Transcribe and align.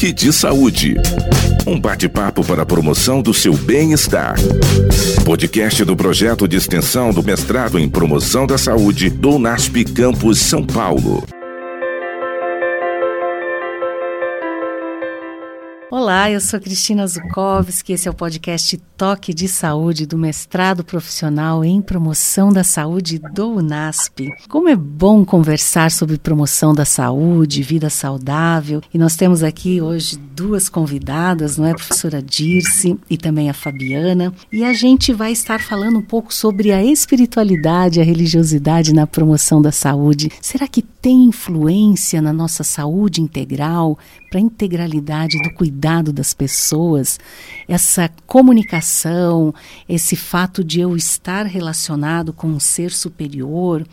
Toque 0.00 0.14
de 0.14 0.32
Saúde. 0.32 0.94
Um 1.66 1.78
bate-papo 1.78 2.42
para 2.42 2.62
a 2.62 2.66
promoção 2.66 3.20
do 3.20 3.34
seu 3.34 3.54
bem-estar. 3.54 4.34
Podcast 5.26 5.84
do 5.84 5.94
projeto 5.94 6.48
de 6.48 6.56
extensão 6.56 7.12
do 7.12 7.22
mestrado 7.22 7.78
em 7.78 7.86
promoção 7.86 8.46
da 8.46 8.56
saúde 8.56 9.10
do 9.10 9.32
UNASP 9.32 9.84
Campus 9.84 10.38
São 10.38 10.64
Paulo. 10.64 11.22
Olá, 15.92 16.30
eu 16.30 16.40
sou 16.40 16.60
Cristina 16.60 17.04
Zukovski, 17.04 17.94
esse 17.94 18.06
é 18.06 18.10
o 18.12 18.14
podcast 18.14 18.80
Toque 18.96 19.34
de 19.34 19.48
Saúde 19.48 20.06
do 20.06 20.16
mestrado 20.16 20.84
profissional 20.84 21.64
em 21.64 21.82
promoção 21.82 22.52
da 22.52 22.62
saúde 22.62 23.18
do 23.34 23.56
UNASP. 23.56 24.28
Como 24.48 24.68
é 24.68 24.76
bom 24.76 25.24
conversar 25.24 25.90
sobre 25.90 26.16
promoção 26.16 26.72
da 26.72 26.84
saúde, 26.84 27.64
vida 27.64 27.90
saudável, 27.90 28.80
e 28.94 28.98
nós 28.98 29.16
temos 29.16 29.42
aqui 29.42 29.80
hoje 29.80 30.16
duas 30.16 30.68
convidadas, 30.68 31.56
não 31.56 31.66
é? 31.66 31.72
A 31.72 31.74
professora 31.74 32.22
Dirce 32.22 32.96
e 33.10 33.18
também 33.18 33.50
a 33.50 33.54
Fabiana, 33.54 34.32
e 34.52 34.62
a 34.62 34.72
gente 34.72 35.12
vai 35.12 35.32
estar 35.32 35.60
falando 35.60 35.98
um 35.98 36.02
pouco 36.02 36.32
sobre 36.32 36.70
a 36.70 36.84
espiritualidade, 36.84 38.00
a 38.00 38.04
religiosidade 38.04 38.94
na 38.94 39.08
promoção 39.08 39.60
da 39.60 39.72
saúde. 39.72 40.30
Será 40.40 40.68
que 40.68 40.82
tem 40.82 41.24
influência 41.24 42.22
na 42.22 42.32
nossa 42.32 42.62
saúde 42.62 43.20
integral, 43.22 43.98
para 44.30 44.38
a 44.38 44.42
integralidade 44.42 45.42
do 45.42 45.52
cuidado 45.52 46.12
das 46.12 46.32
pessoas, 46.32 47.18
essa 47.66 48.08
comunicação, 48.26 49.52
esse 49.88 50.14
fato 50.14 50.62
de 50.62 50.80
eu 50.80 50.96
estar 50.96 51.44
relacionado 51.46 52.32
com 52.32 52.46
um 52.46 52.60
ser 52.60 52.92
superior. 52.92 53.84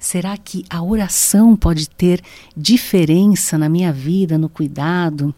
Será 0.00 0.36
que 0.36 0.64
a 0.68 0.82
oração 0.82 1.54
pode 1.54 1.88
ter 1.88 2.20
diferença 2.56 3.56
na 3.56 3.68
minha 3.68 3.92
vida, 3.92 4.36
no 4.36 4.48
cuidado? 4.48 5.32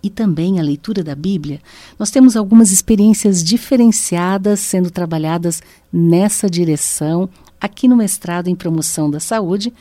E 0.00 0.08
também 0.08 0.60
a 0.60 0.62
leitura 0.62 1.02
da 1.02 1.14
Bíblia, 1.14 1.60
nós 1.98 2.10
temos 2.10 2.36
algumas 2.36 2.70
experiências 2.70 3.42
diferenciadas 3.42 4.60
sendo 4.60 4.90
trabalhadas 4.90 5.60
nessa 5.92 6.48
direção 6.48 7.28
aqui 7.60 7.86
no 7.86 7.96
mestrado 7.96 8.48
em 8.48 8.56
promoção 8.56 9.10
da 9.10 9.20
saúde, 9.20 9.72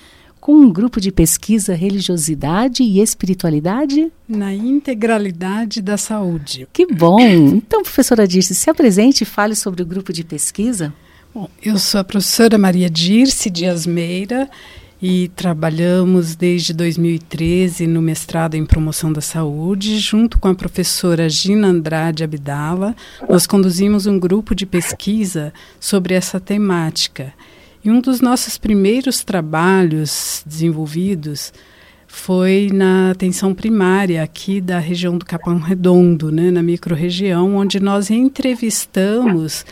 com 0.41 0.55
um 0.55 0.73
grupo 0.73 0.99
de 0.99 1.11
pesquisa 1.11 1.75
Religiosidade 1.75 2.81
e 2.81 2.99
Espiritualidade? 2.99 4.11
Na 4.27 4.51
integralidade 4.51 5.83
da 5.83 5.97
saúde. 5.97 6.67
Que 6.73 6.87
bom! 6.87 7.21
Então, 7.21 7.83
professora 7.83 8.27
Dirce, 8.27 8.55
se 8.55 8.67
apresente 8.67 9.21
e 9.21 9.25
fale 9.25 9.53
sobre 9.55 9.83
o 9.83 9.85
grupo 9.85 10.11
de 10.11 10.23
pesquisa. 10.23 10.91
Bom, 11.33 11.47
eu 11.61 11.77
sou 11.77 12.01
a 12.01 12.03
professora 12.03 12.57
Maria 12.57 12.89
Dirce 12.89 13.51
Dias 13.51 13.85
Meira 13.85 14.49
e 14.99 15.29
trabalhamos 15.29 16.35
desde 16.35 16.73
2013 16.73 17.85
no 17.85 18.01
mestrado 18.01 18.55
em 18.55 18.65
promoção 18.65 19.13
da 19.13 19.21
saúde, 19.21 19.99
junto 19.99 20.39
com 20.39 20.47
a 20.47 20.55
professora 20.55 21.29
Gina 21.29 21.67
Andrade 21.67 22.23
Abdala. 22.23 22.95
Nós 23.29 23.45
conduzimos 23.45 24.07
um 24.07 24.17
grupo 24.17 24.55
de 24.55 24.65
pesquisa 24.65 25.53
sobre 25.79 26.15
essa 26.15 26.39
temática. 26.39 27.31
E 27.83 27.89
um 27.89 27.99
dos 27.99 28.21
nossos 28.21 28.57
primeiros 28.59 29.23
trabalhos 29.23 30.43
desenvolvidos 30.45 31.51
foi 32.05 32.69
na 32.71 33.11
atenção 33.11 33.55
primária 33.55 34.21
aqui 34.21 34.61
da 34.61 34.77
região 34.77 35.17
do 35.17 35.25
Capão 35.25 35.57
Redondo, 35.57 36.31
né, 36.31 36.51
na 36.51 36.61
microrregião, 36.61 37.55
onde 37.55 37.79
nós 37.79 38.11
entrevistamos 38.11 39.65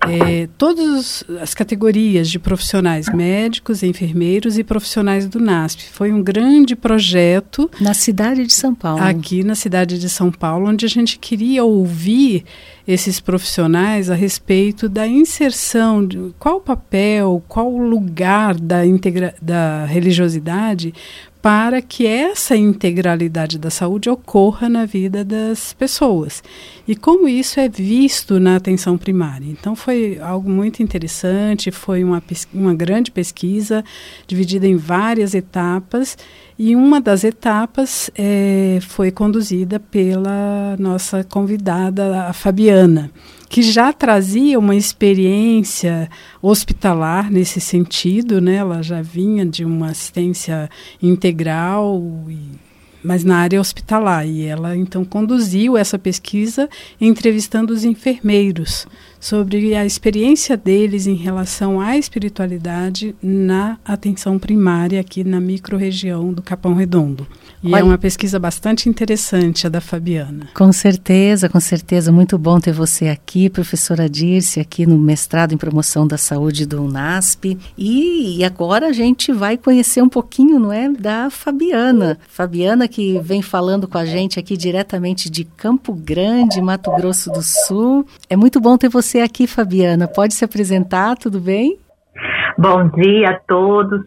é, 0.00 0.48
todas 0.58 1.24
as 1.40 1.54
categorias 1.54 2.28
de 2.28 2.38
profissionais 2.38 3.08
médicos, 3.12 3.82
enfermeiros 3.82 4.58
e 4.58 4.64
profissionais 4.64 5.26
do 5.26 5.40
NASP. 5.40 5.88
Foi 5.90 6.12
um 6.12 6.22
grande 6.22 6.76
projeto. 6.76 7.70
Na 7.80 7.94
cidade 7.94 8.46
de 8.46 8.52
São 8.52 8.74
Paulo. 8.74 9.02
Aqui 9.02 9.42
na 9.42 9.54
cidade 9.54 9.98
de 9.98 10.08
São 10.08 10.30
Paulo, 10.30 10.68
onde 10.68 10.84
a 10.86 10.88
gente 10.88 11.18
queria 11.18 11.64
ouvir 11.64 12.44
esses 12.86 13.18
profissionais 13.18 14.10
a 14.10 14.14
respeito 14.14 14.88
da 14.88 15.06
inserção, 15.06 16.06
de 16.06 16.32
qual 16.38 16.56
o 16.56 16.60
papel, 16.60 17.42
qual 17.48 17.72
o 17.72 17.82
lugar 17.82 18.54
da, 18.54 18.86
integra 18.86 19.34
da 19.42 19.84
religiosidade 19.86 20.94
para 21.46 21.80
que 21.80 22.04
essa 22.04 22.56
integralidade 22.56 23.56
da 23.56 23.70
saúde 23.70 24.10
ocorra 24.10 24.68
na 24.68 24.84
vida 24.84 25.24
das 25.24 25.72
pessoas. 25.72 26.42
E 26.88 26.96
como 26.96 27.28
isso 27.28 27.60
é 27.60 27.68
visto 27.68 28.40
na 28.40 28.56
atenção 28.56 28.98
primária. 28.98 29.46
Então, 29.48 29.76
foi 29.76 30.18
algo 30.20 30.50
muito 30.50 30.82
interessante, 30.82 31.70
foi 31.70 32.02
uma, 32.02 32.20
uma 32.52 32.74
grande 32.74 33.12
pesquisa, 33.12 33.84
dividida 34.26 34.66
em 34.66 34.74
várias 34.74 35.34
etapas, 35.34 36.18
e 36.58 36.74
uma 36.74 37.00
das 37.00 37.22
etapas 37.22 38.10
é, 38.18 38.80
foi 38.82 39.12
conduzida 39.12 39.78
pela 39.78 40.76
nossa 40.80 41.22
convidada, 41.22 42.24
a 42.24 42.32
Fabiana 42.32 43.08
que 43.48 43.62
já 43.62 43.92
trazia 43.92 44.58
uma 44.58 44.74
experiência 44.74 46.10
hospitalar 46.42 47.30
nesse 47.30 47.60
sentido, 47.60 48.40
né? 48.40 48.56
Ela 48.56 48.82
já 48.82 49.00
vinha 49.00 49.46
de 49.46 49.64
uma 49.64 49.90
assistência 49.90 50.68
integral 51.02 52.02
e 52.28 52.65
mas 53.06 53.22
na 53.22 53.36
área 53.38 53.60
hospitalar. 53.60 54.26
E 54.26 54.44
ela 54.44 54.76
então 54.76 55.04
conduziu 55.04 55.76
essa 55.76 55.96
pesquisa 55.96 56.68
entrevistando 57.00 57.72
os 57.72 57.84
enfermeiros 57.84 58.86
sobre 59.20 59.74
a 59.74 59.84
experiência 59.84 60.56
deles 60.56 61.06
em 61.06 61.14
relação 61.14 61.80
à 61.80 61.96
espiritualidade 61.96 63.14
na 63.22 63.78
atenção 63.84 64.38
primária 64.38 65.00
aqui 65.00 65.24
na 65.24 65.40
microrregião 65.40 66.32
do 66.32 66.42
Capão 66.42 66.74
Redondo. 66.74 67.26
E 67.62 67.68
é 67.68 67.72
Olha, 67.74 67.80
é 67.80 67.84
uma 67.84 67.98
pesquisa 67.98 68.38
bastante 68.38 68.88
interessante 68.88 69.66
a 69.66 69.70
da 69.70 69.80
Fabiana. 69.80 70.48
Com 70.54 70.72
certeza, 70.72 71.48
com 71.48 71.58
certeza. 71.58 72.12
Muito 72.12 72.38
bom 72.38 72.60
ter 72.60 72.72
você 72.72 73.08
aqui, 73.08 73.48
professora 73.48 74.08
Dirce, 74.08 74.60
aqui 74.60 74.86
no 74.86 74.98
mestrado 74.98 75.52
em 75.52 75.56
promoção 75.56 76.06
da 76.06 76.18
saúde 76.18 76.66
do 76.66 76.82
UNASP. 76.82 77.58
E, 77.76 78.38
e 78.38 78.44
agora 78.44 78.88
a 78.88 78.92
gente 78.92 79.32
vai 79.32 79.56
conhecer 79.56 80.02
um 80.02 80.08
pouquinho, 80.08 80.58
não 80.58 80.72
é, 80.72 80.88
da 80.88 81.30
Fabiana. 81.30 82.18
Fabiana 82.28 82.86
que 82.86 82.95
vem 83.22 83.42
falando 83.42 83.86
com 83.86 83.98
a 83.98 84.04
gente 84.04 84.38
aqui 84.38 84.56
diretamente 84.56 85.30
de 85.30 85.44
Campo 85.44 85.92
Grande, 85.92 86.60
Mato 86.60 86.90
Grosso 86.92 87.30
do 87.30 87.42
Sul. 87.42 88.06
É 88.28 88.36
muito 88.36 88.60
bom 88.60 88.76
ter 88.76 88.88
você 88.88 89.20
aqui, 89.20 89.46
Fabiana. 89.46 90.08
Pode 90.08 90.34
se 90.34 90.44
apresentar, 90.44 91.16
tudo 91.16 91.40
bem? 91.40 91.78
Bom 92.58 92.88
dia 92.88 93.30
a 93.30 93.38
todos, 93.46 94.00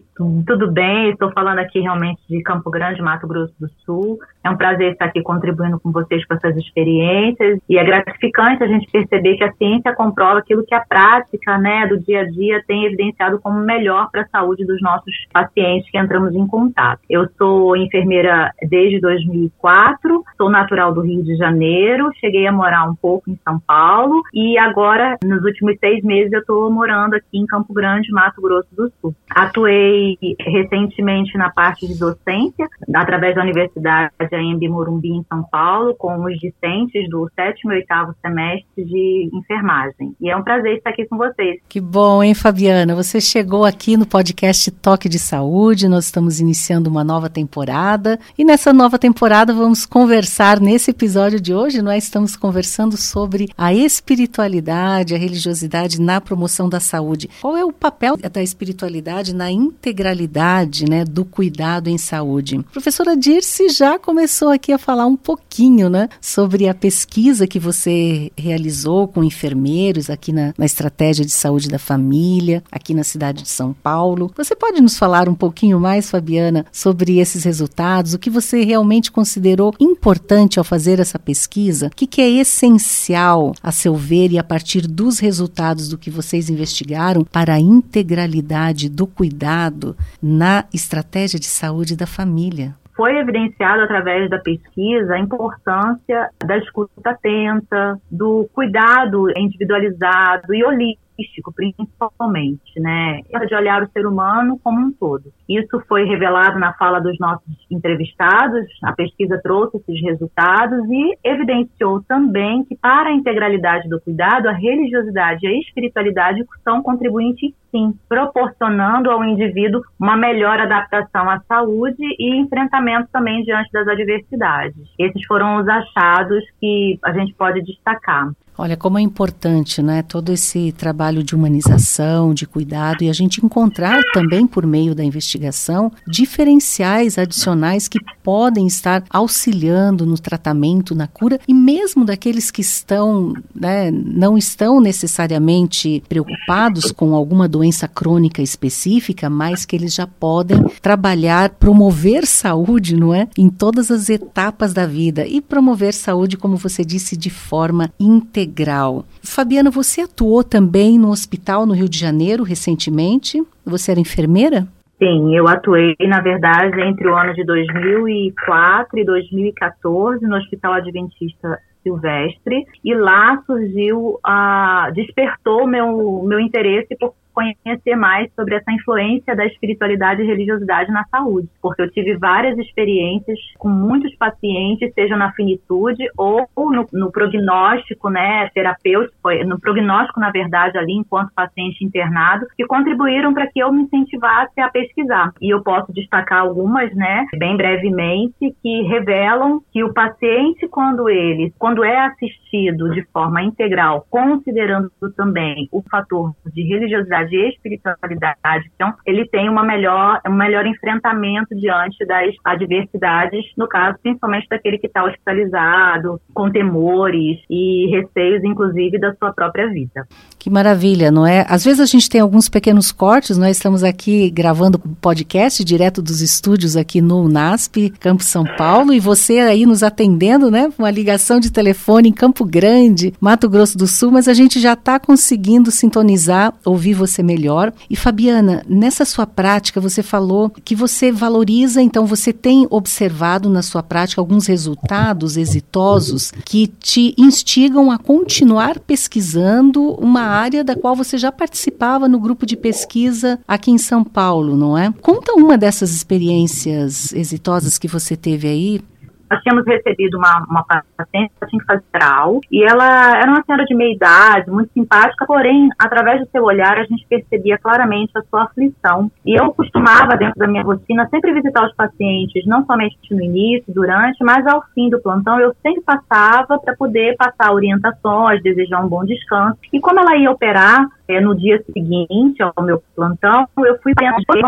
tudo 0.45 0.69
bem? 0.69 1.11
Estou 1.11 1.31
falando 1.31 1.59
aqui 1.59 1.79
realmente 1.79 2.21
de 2.29 2.41
Campo 2.41 2.69
Grande, 2.69 3.01
Mato 3.01 3.25
Grosso 3.25 3.53
do 3.59 3.69
Sul. 3.85 4.19
É 4.43 4.49
um 4.49 4.57
prazer 4.57 4.91
estar 4.91 5.05
aqui 5.05 5.21
contribuindo 5.21 5.79
com 5.79 5.91
vocês 5.91 6.25
com 6.25 6.33
essas 6.33 6.57
experiências 6.57 7.59
e 7.69 7.77
é 7.77 7.83
gratificante 7.83 8.63
a 8.63 8.67
gente 8.67 8.89
perceber 8.91 9.37
que 9.37 9.43
a 9.43 9.53
ciência 9.53 9.95
comprova 9.95 10.39
aquilo 10.39 10.65
que 10.65 10.75
a 10.75 10.81
prática, 10.81 11.57
né, 11.57 11.87
do 11.87 11.99
dia 11.99 12.21
a 12.21 12.25
dia 12.25 12.61
tem 12.67 12.85
evidenciado 12.85 13.39
como 13.39 13.59
melhor 13.59 14.09
para 14.11 14.23
a 14.23 14.27
saúde 14.27 14.65
dos 14.65 14.81
nossos 14.81 15.13
pacientes 15.31 15.89
que 15.89 15.97
entramos 15.97 16.35
em 16.35 16.45
contato. 16.47 16.99
Eu 17.09 17.27
sou 17.37 17.75
enfermeira 17.77 18.51
desde 18.69 18.99
2004, 18.99 20.23
sou 20.37 20.49
natural 20.49 20.93
do 20.93 21.01
Rio 21.01 21.23
de 21.23 21.35
Janeiro, 21.37 22.11
cheguei 22.19 22.45
a 22.45 22.51
morar 22.51 22.89
um 22.89 22.95
pouco 22.95 23.29
em 23.29 23.39
São 23.43 23.59
Paulo 23.59 24.21
e 24.33 24.57
agora, 24.57 25.17
nos 25.23 25.43
últimos 25.43 25.77
seis 25.79 26.03
meses, 26.03 26.31
eu 26.33 26.41
estou 26.41 26.69
morando 26.71 27.15
aqui 27.15 27.37
em 27.37 27.45
Campo 27.45 27.73
Grande, 27.73 28.11
Mato 28.11 28.41
Grosso 28.41 28.67
do 28.75 28.91
Sul. 29.01 29.15
Atuei 29.29 30.08
recentemente 30.39 31.37
na 31.37 31.49
parte 31.49 31.87
de 31.87 31.97
docência, 31.97 32.67
através 32.93 33.35
da 33.35 33.41
Universidade 33.41 34.11
AMB 34.19 34.67
Morumbi, 34.69 35.09
em 35.09 35.25
São 35.27 35.43
Paulo, 35.43 35.95
com 35.95 36.23
os 36.23 36.37
discentes 36.39 37.09
do 37.09 37.29
sétimo 37.35 37.73
e 37.73 37.77
oitavo 37.77 38.13
semestre 38.21 38.85
de 38.85 39.29
enfermagem. 39.33 40.15
E 40.19 40.29
é 40.29 40.35
um 40.35 40.43
prazer 40.43 40.77
estar 40.77 40.91
aqui 40.91 41.05
com 41.05 41.17
vocês. 41.17 41.61
Que 41.67 41.79
bom, 41.79 42.23
hein, 42.23 42.33
Fabiana? 42.33 42.95
Você 42.95 43.21
chegou 43.21 43.65
aqui 43.65 43.97
no 43.97 44.05
podcast 44.05 44.71
Toque 44.71 45.09
de 45.09 45.19
Saúde, 45.19 45.87
nós 45.87 46.05
estamos 46.05 46.39
iniciando 46.39 46.89
uma 46.89 47.03
nova 47.03 47.29
temporada, 47.29 48.19
e 48.37 48.43
nessa 48.43 48.73
nova 48.73 48.97
temporada 48.97 49.53
vamos 49.53 49.85
conversar, 49.85 50.59
nesse 50.59 50.91
episódio 50.91 51.39
de 51.39 51.53
hoje, 51.53 51.81
nós 51.81 52.03
estamos 52.03 52.35
conversando 52.35 52.97
sobre 52.97 53.49
a 53.57 53.73
espiritualidade, 53.73 55.13
a 55.13 55.17
religiosidade 55.17 56.01
na 56.01 56.19
promoção 56.19 56.69
da 56.69 56.79
saúde. 56.79 57.29
Qual 57.41 57.55
é 57.55 57.63
o 57.63 57.71
papel 57.71 58.17
da 58.17 58.41
espiritualidade 58.41 59.33
na 59.33 59.51
integração 59.51 59.98
integralidade 59.99 60.89
né, 60.89 61.03
do 61.03 61.25
cuidado 61.25 61.89
em 61.89 61.97
saúde. 61.97 62.57
A 62.57 62.71
professora 62.71 63.17
Dirce 63.17 63.69
já 63.69 63.99
começou 63.99 64.49
aqui 64.49 64.71
a 64.71 64.77
falar 64.77 65.05
um 65.05 65.17
pouquinho 65.17 65.89
né, 65.89 66.07
sobre 66.21 66.69
a 66.69 66.73
pesquisa 66.73 67.45
que 67.45 67.59
você 67.59 68.31
realizou 68.37 69.07
com 69.07 69.23
enfermeiros 69.23 70.09
aqui 70.09 70.31
na, 70.31 70.53
na 70.57 70.65
estratégia 70.65 71.25
de 71.25 71.31
saúde 71.31 71.67
da 71.67 71.77
família, 71.77 72.63
aqui 72.71 72.93
na 72.93 73.03
cidade 73.03 73.43
de 73.43 73.49
São 73.49 73.73
Paulo. 73.73 74.31
Você 74.37 74.55
pode 74.55 74.81
nos 74.81 74.97
falar 74.97 75.27
um 75.27 75.35
pouquinho 75.35 75.79
mais, 75.79 76.09
Fabiana, 76.09 76.65
sobre 76.71 77.19
esses 77.19 77.43
resultados? 77.43 78.13
O 78.13 78.19
que 78.19 78.29
você 78.29 78.63
realmente 78.63 79.11
considerou 79.11 79.73
importante 79.79 80.59
ao 80.59 80.63
fazer 80.65 80.99
essa 80.99 81.19
pesquisa? 81.19 81.87
O 81.87 81.95
que, 81.95 82.07
que 82.07 82.21
é 82.21 82.29
essencial, 82.29 83.53
a 83.61 83.71
seu 83.71 83.95
ver, 83.95 84.31
e 84.31 84.39
a 84.39 84.43
partir 84.43 84.87
dos 84.87 85.19
resultados 85.19 85.89
do 85.89 85.97
que 85.97 86.09
vocês 86.09 86.49
investigaram 86.49 87.25
para 87.25 87.55
a 87.55 87.59
integralidade 87.59 88.87
do 88.87 89.05
cuidado 89.05 89.88
na 90.21 90.65
estratégia 90.73 91.39
de 91.39 91.47
saúde 91.47 91.95
da 91.95 92.07
família? 92.07 92.75
foi 92.99 93.17
evidenciado 93.17 93.83
através 93.83 94.29
da 94.29 94.39
pesquisa 94.39 95.13
a 95.13 95.19
importância 95.19 96.29
da 96.45 96.57
escuta 96.57 97.11
atenta, 97.11 97.97
do 98.11 98.49
cuidado 98.51 99.29
individualizado 99.37 100.53
e 100.53 100.61
holístico 100.65 101.08
artístico, 101.19 101.53
principalmente, 101.53 102.79
né? 102.79 103.21
De 103.47 103.55
olhar 103.55 103.83
o 103.83 103.89
ser 103.91 104.05
humano 104.05 104.59
como 104.63 104.79
um 104.79 104.91
todo. 104.91 105.31
Isso 105.47 105.81
foi 105.87 106.05
revelado 106.05 106.59
na 106.59 106.73
fala 106.73 106.99
dos 106.99 107.17
nossos 107.19 107.45
entrevistados, 107.69 108.65
a 108.83 108.93
pesquisa 108.93 109.39
trouxe 109.41 109.77
esses 109.77 110.01
resultados 110.01 110.85
e 110.89 111.17
evidenciou 111.23 112.01
também 112.03 112.63
que, 112.63 112.75
para 112.75 113.09
a 113.09 113.13
integralidade 113.13 113.89
do 113.89 113.99
cuidado, 113.99 114.47
a 114.47 114.53
religiosidade 114.53 115.45
e 115.45 115.47
a 115.47 115.59
espiritualidade 115.59 116.43
são 116.63 116.81
contribuintes 116.81 117.53
sim, 117.71 117.93
proporcionando 118.07 119.11
ao 119.11 119.23
indivíduo 119.23 119.81
uma 119.99 120.17
melhor 120.17 120.59
adaptação 120.59 121.29
à 121.29 121.39
saúde 121.47 122.03
e 122.17 122.39
enfrentamento 122.39 123.09
também 123.11 123.43
diante 123.43 123.71
das 123.71 123.87
adversidades. 123.87 124.75
Esses 124.97 125.23
foram 125.25 125.57
os 125.57 125.67
achados 125.67 126.43
que 126.59 126.99
a 127.03 127.11
gente 127.11 127.33
pode 127.33 127.61
destacar. 127.61 128.31
Olha 128.61 128.75
como 128.75 128.99
é 128.99 129.01
importante, 129.01 129.81
né, 129.81 130.03
todo 130.03 130.33
esse 130.33 130.73
trabalho 130.73 131.23
de 131.23 131.33
humanização, 131.33 132.33
de 132.33 132.45
cuidado 132.45 133.01
e 133.01 133.09
a 133.09 133.13
gente 133.13 133.37
encontrar 133.37 134.01
também 134.13 134.45
por 134.45 134.67
meio 134.67 134.93
da 134.93 135.01
investigação 135.01 135.89
diferenciais 136.05 137.17
adicionais 137.17 137.87
que 137.87 137.97
podem 138.21 138.67
estar 138.67 139.05
auxiliando 139.09 140.05
no 140.05 140.19
tratamento, 140.19 140.93
na 140.93 141.07
cura 141.07 141.39
e 141.47 141.53
mesmo 141.53 142.03
daqueles 142.03 142.51
que 142.51 142.59
estão, 142.59 143.33
né, 143.55 143.89
não 143.91 144.37
estão 144.37 144.81
necessariamente 144.81 146.03
preocupados 146.09 146.91
com 146.91 147.15
alguma 147.15 147.47
doença 147.47 147.87
crônica 147.87 148.41
específica, 148.41 149.29
mas 149.29 149.63
que 149.63 149.73
eles 149.73 149.93
já 149.93 150.05
podem 150.05 150.65
trabalhar, 150.81 151.51
promover 151.51 152.27
saúde, 152.27 152.93
não 152.93 153.15
é, 153.15 153.25
em 153.37 153.47
todas 153.47 153.89
as 153.89 154.09
etapas 154.09 154.73
da 154.73 154.85
vida. 154.85 155.25
E 155.25 155.39
promover 155.39 155.93
saúde, 155.93 156.35
como 156.35 156.57
você 156.57 156.83
disse, 156.83 157.15
de 157.15 157.29
forma 157.29 157.89
integral 157.97 158.48
integral. 158.49 159.05
Fabiana, 159.23 159.69
você 159.69 160.01
atuou 160.01 160.43
também 160.43 160.97
no 160.97 161.09
hospital 161.09 161.65
no 161.65 161.73
Rio 161.73 161.87
de 161.87 161.97
Janeiro 161.97 162.43
recentemente? 162.43 163.41
Você 163.65 163.91
era 163.91 163.99
enfermeira? 163.99 164.67
Sim, 164.97 165.33
eu 165.33 165.47
atuei, 165.47 165.95
na 166.01 166.19
verdade, 166.19 166.81
entre 166.81 167.07
o 167.07 167.15
ano 167.15 167.33
de 167.33 167.45
2004 167.45 168.99
e 168.99 169.05
2014 169.05 170.25
no 170.25 170.35
Hospital 170.35 170.73
Adventista 170.73 171.57
Silvestre 171.81 172.65
e 172.83 172.93
lá 172.93 173.41
surgiu, 173.45 174.19
a, 174.21 174.91
despertou 174.93 175.65
meu, 175.65 176.21
meu 176.23 176.39
interesse 176.41 176.97
por 176.97 177.13
conhecer 177.39 177.95
mais 177.95 178.29
sobre 178.33 178.55
essa 178.55 178.71
influência 178.71 179.35
da 179.35 179.45
espiritualidade 179.45 180.21
e 180.21 180.25
religiosidade 180.25 180.91
na 180.91 181.05
saúde, 181.05 181.47
porque 181.61 181.81
eu 181.81 181.91
tive 181.91 182.17
várias 182.17 182.57
experiências 182.57 183.39
com 183.57 183.69
muitos 183.69 184.13
pacientes, 184.15 184.93
seja 184.93 185.15
na 185.15 185.31
finitude 185.31 186.03
ou 186.17 186.47
no, 186.57 186.85
no 186.91 187.11
prognóstico, 187.11 188.09
né, 188.09 188.49
terapêutico, 188.53 189.15
no 189.45 189.59
prognóstico, 189.59 190.19
na 190.19 190.31
verdade, 190.31 190.77
ali 190.77 190.93
enquanto 190.93 191.33
paciente 191.33 191.83
internado, 191.83 192.45
que 192.57 192.65
contribuíram 192.65 193.33
para 193.33 193.47
que 193.47 193.59
eu 193.59 193.71
me 193.71 193.83
incentivasse 193.83 194.59
a 194.59 194.69
pesquisar. 194.69 195.31
E 195.41 195.53
eu 195.53 195.63
posso 195.63 195.93
destacar 195.93 196.41
algumas, 196.41 196.93
né, 196.93 197.25
bem 197.37 197.55
brevemente, 197.55 198.53
que 198.61 198.81
revelam 198.83 199.61
que 199.71 199.83
o 199.83 199.93
paciente, 199.93 200.67
quando 200.67 201.09
ele, 201.09 201.53
quando 201.57 201.83
é 201.83 202.05
assistido 202.05 202.91
de 202.91 203.03
forma 203.13 203.41
integral, 203.41 204.05
considerando 204.09 204.91
também 205.15 205.67
o 205.71 205.81
fator 205.89 206.33
de 206.53 206.63
religiosidade 206.63 207.28
de 207.29 207.49
espiritualidade. 207.49 208.69
Então, 208.75 208.93
ele 209.05 209.27
tem 209.27 209.49
uma 209.49 209.63
melhor, 209.63 210.19
um 210.27 210.33
melhor 210.33 210.65
enfrentamento 210.65 211.55
diante 211.55 212.05
das 212.05 212.33
adversidades, 212.43 213.45
no 213.57 213.67
caso, 213.67 213.97
principalmente 214.01 214.47
daquele 214.49 214.77
que 214.77 214.87
está 214.87 215.03
hospitalizado, 215.03 216.19
com 216.33 216.49
temores 216.51 217.39
e 217.49 217.87
receios, 217.91 218.43
inclusive, 218.43 218.99
da 218.99 219.13
sua 219.15 219.31
própria 219.31 219.69
vida. 219.69 220.07
Que 220.37 220.49
maravilha, 220.49 221.11
não 221.11 221.25
é? 221.25 221.45
Às 221.49 221.63
vezes 221.63 221.79
a 221.79 221.85
gente 221.85 222.09
tem 222.09 222.21
alguns 222.21 222.49
pequenos 222.49 222.91
cortes, 222.91 223.37
nós 223.37 223.57
estamos 223.57 223.83
aqui 223.83 224.29
gravando 224.29 224.79
podcast 224.79 225.63
direto 225.63 226.01
dos 226.01 226.21
estúdios 226.21 226.75
aqui 226.75 227.01
no 227.01 227.23
UNASP, 227.23 227.89
Campo 227.99 228.23
São 228.23 228.45
Paulo, 228.57 228.93
e 228.93 228.99
você 228.99 229.39
aí 229.39 229.65
nos 229.65 229.83
atendendo, 229.83 230.49
né? 230.49 230.71
Uma 230.77 230.91
ligação 230.91 231.39
de 231.39 231.51
telefone 231.51 232.09
em 232.09 232.13
Campo 232.13 232.45
Grande, 232.45 233.13
Mato 233.19 233.49
Grosso 233.49 233.77
do 233.77 233.87
Sul, 233.87 234.11
mas 234.11 234.27
a 234.27 234.33
gente 234.33 234.59
já 234.59 234.73
está 234.73 234.99
conseguindo 234.99 235.71
sintonizar, 235.71 236.53
ouvir 236.65 236.93
você 236.93 237.18
você 237.19 237.23
melhor. 237.23 237.73
E 237.89 237.95
Fabiana, 237.95 238.63
nessa 238.67 239.05
sua 239.05 239.27
prática, 239.27 239.81
você 239.81 240.01
falou 240.01 240.49
que 240.49 240.75
você 240.75 241.11
valoriza, 241.11 241.81
então 241.81 242.05
você 242.05 242.31
tem 242.31 242.65
observado 242.69 243.49
na 243.49 243.61
sua 243.61 243.83
prática 243.83 244.21
alguns 244.21 244.47
resultados 244.47 245.37
exitosos 245.37 246.31
que 246.45 246.67
te 246.67 247.13
instigam 247.17 247.91
a 247.91 247.97
continuar 247.97 248.79
pesquisando 248.79 249.93
uma 249.95 250.21
área 250.21 250.63
da 250.63 250.75
qual 250.75 250.95
você 250.95 251.17
já 251.17 251.31
participava 251.31 252.07
no 252.07 252.19
grupo 252.19 252.45
de 252.45 252.55
pesquisa 252.55 253.39
aqui 253.47 253.71
em 253.71 253.77
São 253.77 254.03
Paulo, 254.03 254.55
não 254.55 254.77
é? 254.77 254.93
Conta 255.01 255.33
uma 255.33 255.57
dessas 255.57 255.91
experiências 255.91 257.13
exitosas 257.13 257.77
que 257.77 257.87
você 257.87 258.15
teve 258.15 258.47
aí 258.47 258.81
nós 259.29 259.41
tínhamos 259.41 259.65
recebido 259.65 260.17
uma, 260.17 260.45
uma 260.49 260.65
paciente 260.97 261.31
que 261.39 261.47
tinha 261.47 261.59
que 261.59 261.65
fazer 261.65 261.83
grau, 261.93 262.39
e 262.51 262.63
ela 262.63 263.17
era 263.17 263.29
uma 263.29 263.43
senhora 263.43 263.65
de 263.65 263.75
meia 263.75 263.93
idade, 263.93 264.49
muito 264.49 264.71
simpática, 264.73 265.25
porém, 265.25 265.69
através 265.77 266.19
do 266.19 266.29
seu 266.31 266.43
olhar, 266.43 266.77
a 266.77 266.83
gente 266.83 267.05
percebia 267.07 267.57
claramente 267.57 268.11
a 268.17 268.21
sua 268.23 268.43
aflição. 268.43 269.11
E 269.25 269.39
eu 269.39 269.51
costumava, 269.53 270.17
dentro 270.17 270.39
da 270.39 270.47
minha 270.47 270.63
rotina, 270.63 271.07
sempre 271.09 271.33
visitar 271.33 271.65
os 271.65 271.75
pacientes, 271.75 272.45
não 272.45 272.65
somente 272.65 272.97
no 273.11 273.21
início, 273.21 273.73
durante, 273.73 274.23
mas 274.23 274.45
ao 274.47 274.63
fim 274.73 274.89
do 274.89 275.01
plantão, 275.01 275.39
eu 275.39 275.53
sempre 275.61 275.81
passava 275.81 276.59
para 276.59 276.75
poder 276.75 277.15
passar 277.17 277.53
orientações, 277.53 278.41
desejar 278.41 278.83
um 278.83 278.89
bom 278.89 279.05
descanso. 279.05 279.57
E 279.71 279.79
como 279.79 279.99
ela 279.99 280.17
ia 280.17 280.31
operar, 280.31 280.85
é, 281.09 281.19
no 281.19 281.35
dia 281.35 281.61
seguinte 281.73 282.41
ao 282.41 282.63
meu 282.63 282.81
plantão, 282.95 283.47
eu 283.57 283.77
fui 283.81 283.93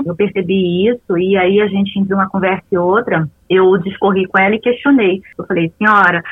eu 0.06 0.16
percebi 0.16 0.88
isso, 0.88 1.18
e 1.18 1.36
aí 1.36 1.60
a 1.60 1.68
gente 1.68 2.00
entre 2.00 2.14
uma 2.14 2.30
conversa 2.30 2.64
e 2.72 2.78
outra, 2.78 3.28
eu 3.52 3.78
discorri 3.80 4.26
com 4.28 4.40
ela 4.40 4.56
e 4.56 4.60
questionei. 4.60 5.22
Eu 5.38 5.46
falei, 5.46 5.74
senhora, 5.78 6.24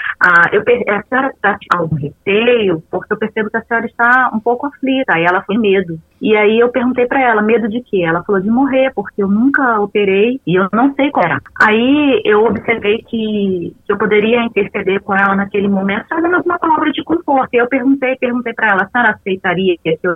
eu, 0.54 0.62
a 0.62 1.04
senhora 1.04 1.28
está 1.28 1.54
com 1.54 1.78
algum 1.78 1.96
receio? 1.96 2.82
Porque 2.90 3.12
eu 3.14 3.18
percebo 3.18 3.50
que 3.50 3.58
a 3.58 3.64
senhora 3.64 3.86
está 3.88 4.32
um 4.34 4.40
pouco 4.40 4.68
aflita. 4.68 5.16
Aí 5.16 5.26
ela 5.26 5.42
foi 5.42 5.58
medo. 5.58 6.00
E 6.22 6.36
aí 6.36 6.60
eu 6.60 6.70
perguntei 6.70 7.08
para 7.08 7.22
ela, 7.22 7.42
medo 7.42 7.68
de 7.68 7.82
quê? 7.82 8.04
Ela 8.04 8.24
falou 8.24 8.42
de 8.42 8.50
morrer, 8.50 8.92
porque 8.94 9.22
eu 9.22 9.28
nunca 9.28 9.82
operei 9.82 10.40
e 10.48 10.56
eu 10.56 10.70
não 10.72 10.94
sei 10.96 11.12
qual 11.12 11.26
era. 11.26 11.42
Aí 11.62 12.22
eu 12.24 12.46
observei 12.46 13.00
que, 13.00 13.76
que 13.86 13.92
eu 13.92 13.98
poderia 13.98 14.44
interceder 14.44 15.02
com 15.02 15.14
ela 15.14 15.36
naquele 15.36 15.68
momento, 15.68 16.08
fazendo 16.08 16.36
alguma 16.36 16.58
palavra 16.58 16.92
de 16.92 17.04
conforto. 17.04 17.50
E 17.54 17.58
eu 17.58 17.68
perguntei, 17.68 18.16
perguntei 18.16 18.54
para 18.54 18.70
ela, 18.70 18.84
a 18.84 18.90
senhora 18.90 19.16
aceitaria 19.16 19.76
que 19.82 20.00
eu 20.04 20.16